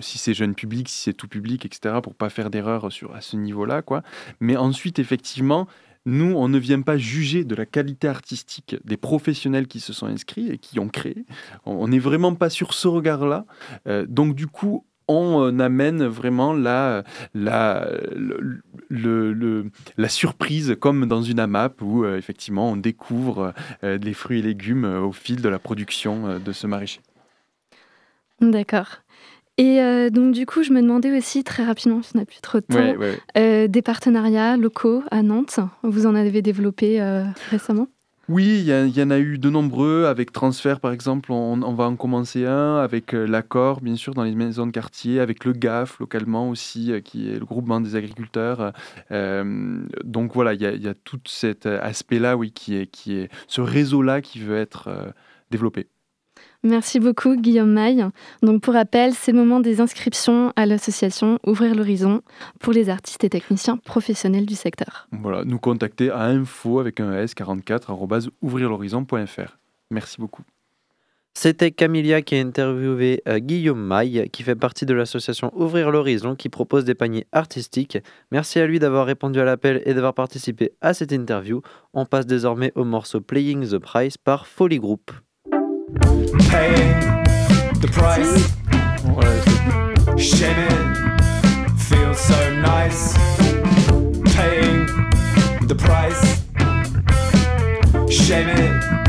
[0.00, 3.36] si c'est jeune public, si c'est tout public, etc., pour pas faire d'erreur à ce
[3.36, 4.02] niveau-là, quoi.
[4.40, 5.68] Mais ensuite, effectivement,
[6.06, 10.06] nous, on ne vient pas juger de la qualité artistique des professionnels qui se sont
[10.06, 11.24] inscrits et qui ont créé.
[11.64, 13.46] On n'est vraiment pas sur ce regard-là.
[13.86, 20.76] Euh, donc, du coup, on euh, amène vraiment la, la, le- le- le- la surprise,
[20.80, 23.52] comme dans une AMAP, où euh, effectivement on découvre
[23.82, 27.00] euh, les fruits et légumes euh, au fil de la production de ce maraîcher.
[28.40, 28.88] D'accord.
[29.56, 29.78] Et
[30.10, 32.64] donc, du coup, je me demandais aussi très rapidement, si on n'a plus trop de
[32.64, 33.68] temps, Ouais, ouais, ouais.
[33.68, 35.60] des partenariats locaux à Nantes.
[35.84, 37.00] Vous en avez développé
[37.50, 37.86] récemment?
[38.28, 40.06] Oui, il y, en a eu de nombreux.
[40.06, 42.78] Avec Transfert, par exemple, on, va en commencer un.
[42.78, 45.20] Avec euh, l'Accord, bien sûr, dans les maisons de quartier.
[45.20, 48.72] Avec le GAF, localement aussi, euh, qui est le groupement des agriculteurs.
[49.10, 53.60] Euh, donc voilà, il y a, tout cet aspect-là, oui, qui est, qui est ce
[53.60, 55.12] réseau-là qui veut être
[55.50, 55.88] développé.
[56.64, 58.06] Merci beaucoup, Guillaume Maille.
[58.42, 62.22] Donc, pour rappel, c'est le moment des inscriptions à l'association Ouvrir l'horizon
[62.58, 65.06] pour les artistes et techniciens professionnels du secteur.
[65.12, 69.58] Voilà, nous contacter à info avec un S 44 arobase ouvrirl'horizon.fr.
[69.90, 70.42] Merci beaucoup.
[71.36, 76.36] C'était Camilia qui a interviewé euh, Guillaume Maille, qui fait partie de l'association Ouvrir l'Horizon,
[76.36, 77.98] qui propose des paniers artistiques.
[78.30, 81.60] Merci à lui d'avoir répondu à l'appel et d'avoir participé à cette interview.
[81.92, 85.10] On passe désormais au morceau Playing the Price par Folly Group.
[86.54, 87.00] Paying
[87.80, 88.32] the price.
[90.16, 90.94] Shaming
[91.76, 93.14] feels so nice.
[94.36, 94.86] Paying
[95.66, 96.22] the price.
[98.08, 99.03] Shaming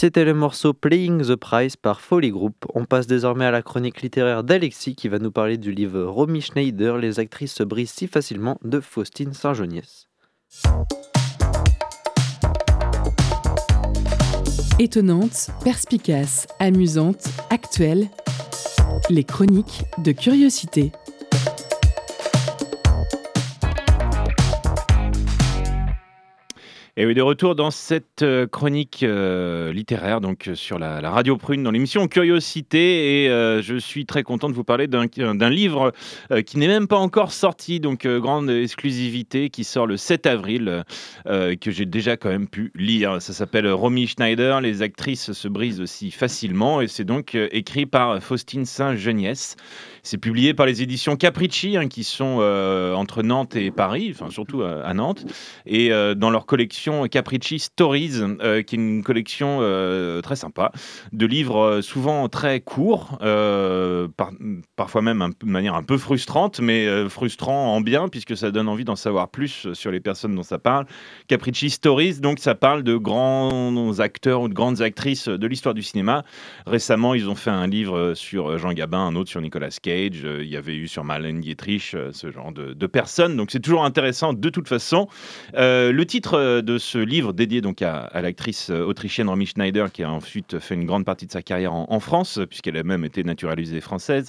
[0.00, 2.54] C'était le morceau Playing the Price par Folly Group.
[2.74, 6.40] On passe désormais à la chronique littéraire d'Alexis qui va nous parler du livre Romy
[6.40, 10.08] Schneider, Les actrices se brisent si facilement de Faustine Saint-Geniès.
[14.78, 18.08] Étonnante, perspicace, amusante, actuelle.
[19.10, 20.92] Les chroniques de curiosité.
[26.96, 31.36] Et oui, de retour dans cette euh, chronique euh, littéraire, donc euh, sur la, radio
[31.36, 33.24] Prune, dans l'émission Curiosité.
[33.24, 33.28] Et
[33.62, 35.92] je suis très content de vous parler d'un livre
[36.46, 40.84] qui n'est même pas encore sorti, donc grande exclusivité, qui sort le 7 avril,
[41.26, 43.20] que j'ai déjà quand même pu lire.
[43.20, 46.80] Ça s'appelle Romy Schneider, Les actrices se brisent aussi facilement.
[46.80, 49.56] Et c'est donc écrit par Faustine Saint-Geniès.
[50.02, 54.30] C'est publié par les éditions Capricci, hein, qui sont euh, entre Nantes et Paris, enfin
[54.30, 55.26] surtout à, à Nantes,
[55.66, 60.72] et euh, dans leur collection Capricci Stories, euh, qui est une collection euh, très sympa
[61.12, 64.32] de livres euh, souvent très courts, euh, par-
[64.76, 68.68] parfois même de manière un peu frustrante, mais euh, frustrant en bien, puisque ça donne
[68.68, 70.86] envie d'en savoir plus sur les personnes dont ça parle.
[71.28, 75.82] Capricci Stories, donc ça parle de grands acteurs ou de grandes actrices de l'histoire du
[75.82, 76.24] cinéma.
[76.66, 79.89] Récemment, ils ont fait un livre sur Jean Gabin, un autre sur Nicolas Cage.
[79.90, 83.36] Euh, Il y avait eu sur Marlène Dietrich euh, ce genre de, personnes.
[83.36, 85.08] Donc c'est toujours intéressant de toute façon.
[85.54, 90.10] Euh, le titre de ce livre dédié donc à, l'actrice autrichienne Romy Schneider, qui a
[90.10, 93.80] ensuite fait une grande partie de sa carrière en, France, puisqu'elle a même été naturalisée
[93.80, 94.28] française.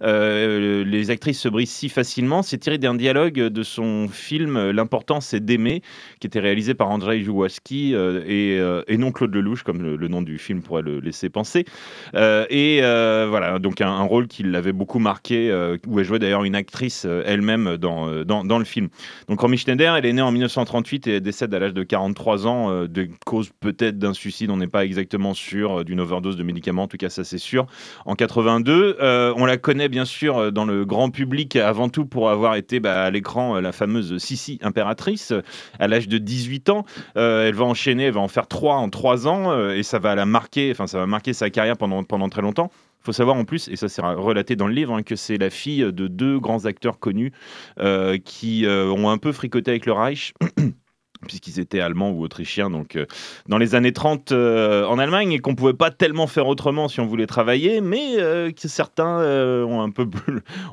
[0.00, 2.42] Les actrices se brisent si facilement.
[2.42, 5.82] C'est tiré d'un dialogue de son film L'important c'est d'aimer,
[6.20, 10.38] qui était réalisé par Andrzej Jouaski euh, et, non Claude Lelouch, comme le, nom du
[10.38, 11.66] film pourrait le laisser penser.
[12.14, 16.44] Et voilà, donc un, un rôle qui l'avait beaucoup marqué, euh, où elle jouait d'ailleurs
[16.44, 18.88] une actrice euh, elle-même dans, euh, dans, dans le film.
[19.28, 22.46] Donc Romy Schneider, elle est née en 1938 et elle décède à l'âge de 43
[22.46, 26.84] ans, de cause peut-être d'un suicide, on n'est pas exactement sûr, d'une overdose de médicaments,
[26.84, 27.66] en tout cas ça c'est sûr.
[28.06, 32.30] En 82, euh, on la connaît bien sûr dans le grand public avant tout pour
[32.30, 35.32] avoir été bah, à l'écran la fameuse Sissi impératrice
[35.78, 36.84] à l'âge de 18 ans.
[37.14, 40.26] Elle va enchaîner, elle va en faire trois en trois ans et ça va la
[40.26, 42.70] marquer, enfin ça va marquer sa carrière pendant, pendant très longtemps.
[43.08, 45.48] Faut savoir en plus, et ça c'est relaté dans le livre, hein, que c'est la
[45.48, 47.32] fille de deux grands acteurs connus
[47.80, 50.34] euh, qui euh, ont un peu fricoté avec le Reich.
[51.26, 53.06] puisqu'ils étaient allemands ou autrichiens, donc euh,
[53.48, 57.00] dans les années 30 euh, en Allemagne, et qu'on pouvait pas tellement faire autrement si
[57.00, 60.06] on voulait travailler, mais euh, que certains ont un peu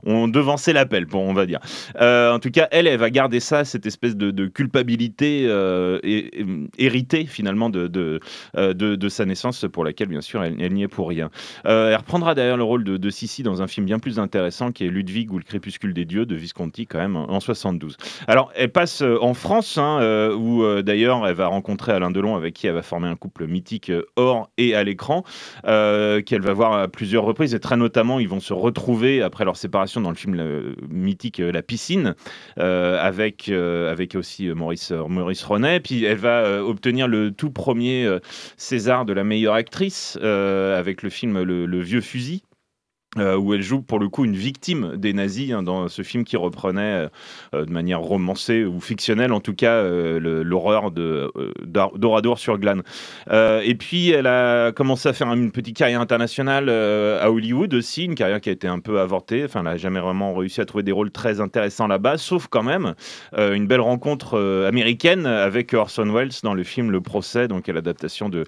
[0.06, 1.60] ont devancé l'appel, bon, on va dire.
[2.00, 5.46] En tout cas, elle, elle va garder ça, cette espèce de, culpabilité
[6.78, 8.20] héritée finalement de,
[9.10, 11.30] sa naissance, pour laquelle bien sûr elle, n'y est pour rien.
[11.64, 14.86] Elle reprendra d'ailleurs le rôle de, de Sissi dans un film bien plus intéressant qui
[14.86, 17.98] est Ludwig ou le crépuscule des dieux de Visconti quand même en en 72.
[18.28, 20.00] Alors elle passe en France hein,
[20.36, 23.48] où euh, d'ailleurs elle va rencontrer Alain Delon avec qui elle va former un couple
[23.48, 25.24] mythique euh, hors et à l'écran
[25.66, 29.46] euh, qu'elle va voir à plusieurs reprises et très notamment ils vont se retrouver après
[29.46, 32.16] leur séparation dans le film mythique La piscine
[32.58, 35.80] avec, avec aussi Maurice, Maurice Ronet.
[35.80, 38.08] Puis elle va obtenir le tout premier
[38.58, 42.45] César de la meilleure actrice avec le film Le Vieux Fusil.
[43.18, 46.24] Euh, où elle joue pour le coup une victime des nazis hein, dans ce film
[46.24, 47.08] qui reprenait
[47.54, 51.30] euh, de manière romancée ou fictionnelle en tout cas euh, l'horreur euh,
[51.64, 52.84] d'Or- d'Oradour sur Glane.
[53.32, 58.16] Et puis elle a commencé à faire une petite carrière internationale à Hollywood aussi, une
[58.16, 59.44] carrière qui a été un peu avortée.
[59.46, 62.64] Enfin, elle n'a jamais vraiment réussi à trouver des rôles très intéressants là-bas, sauf quand
[62.64, 62.96] même
[63.38, 68.46] une belle rencontre américaine avec Orson Welles dans le film Le Procès, donc l'adaptation de,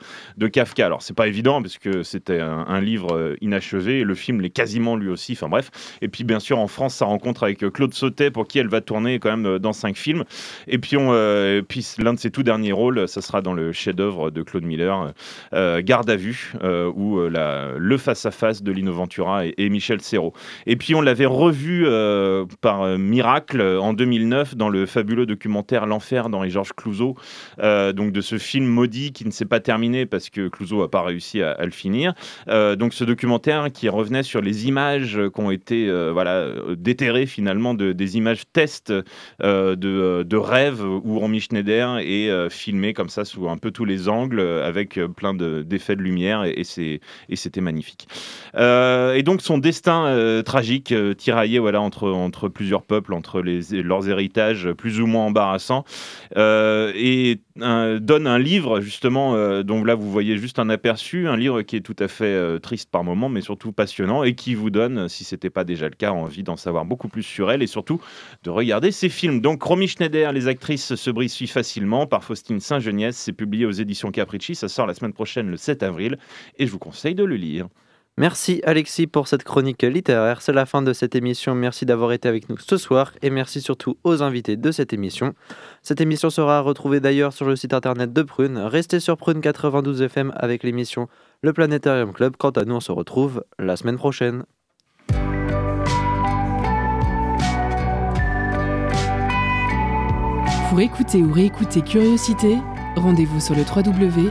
[0.47, 0.85] Kafka.
[0.85, 4.49] Alors c'est pas évident parce que c'était un, un livre inachevé et le film l'est
[4.57, 5.33] quasiment lui aussi.
[5.33, 5.69] Enfin bref.
[6.01, 8.67] Et puis bien sûr en France sa rencontre avec euh, Claude Sautet pour qui elle
[8.69, 10.23] va tourner quand même euh, dans cinq films.
[10.67, 13.71] Et puis, on, euh, puis l'un de ses tout derniers rôles, ça sera dans le
[13.71, 15.13] chef-d'œuvre de Claude Miller,
[15.53, 20.33] Garde à vue, euh, euh, la- le face-à-face de Lino Ventura et, Michel Serrault.
[20.65, 21.85] Et puis on l'avait revu
[22.61, 27.15] par miracle en 2009 dans le fabuleux documentaire L'enfer d'Henri Georges Clouzot,
[27.61, 31.03] donc de ce film maudit qui ne s'est pas terminé parce que Clouzot n'a pas
[31.03, 32.13] réussi à, à le finir.
[32.47, 37.25] Donc ce documentaire qui revenait sur les images qui ont été euh, voilà, euh, déterrées
[37.25, 38.93] finalement de, des images tests
[39.43, 43.71] euh, de, de rêves où Romy Schneider est euh, filmé comme ça sous un peu
[43.71, 48.07] tous les angles euh, avec euh, plein de- d'effets de, lumière et, et c'était magnifique.
[48.55, 53.41] Euh, et donc son destin euh, tragique, euh, tiraillé voilà, entre, entre plusieurs peuples, entre
[53.41, 55.83] leurs héritages plus ou moins embarrassants,
[56.37, 61.35] euh, et donne un livre justement euh, dont là vous voyez juste un aperçu, un
[61.35, 64.55] livre qui est tout à fait euh, triste par moments, mais surtout passionnant et qui
[64.55, 67.61] vous donne, si c'était pas déjà le cas, envie d'en savoir beaucoup plus sur elle
[67.61, 67.99] et surtout
[68.43, 69.41] de regarder ses films.
[69.41, 74.11] Donc Romy Schneider, les actrices se brisent facilement par Faustine Saint-Geniès, c'est publié aux éditions
[74.11, 76.17] Capricci, ça sort la semaine prochaine le 7 avril
[76.57, 77.67] et je vous conseille de le lire.
[78.19, 80.41] Merci Alexis pour cette chronique littéraire.
[80.41, 81.53] C'est la fin de cette émission.
[81.53, 85.35] Merci d'avoir été avec nous ce soir et merci surtout aux invités de cette émission.
[85.83, 88.57] Cette émission sera retrouvée d'ailleurs sur le site internet de Prune.
[88.57, 91.07] Restez sur Prune 92 FM avec l'émission
[91.43, 92.37] Le Planétarium Club.
[92.37, 94.45] Quant à nous, on se retrouve la semaine prochaine.
[100.69, 102.57] Pour écouter ou réécouter Curiosité,
[102.95, 104.27] rendez-vous sur www.prune.net.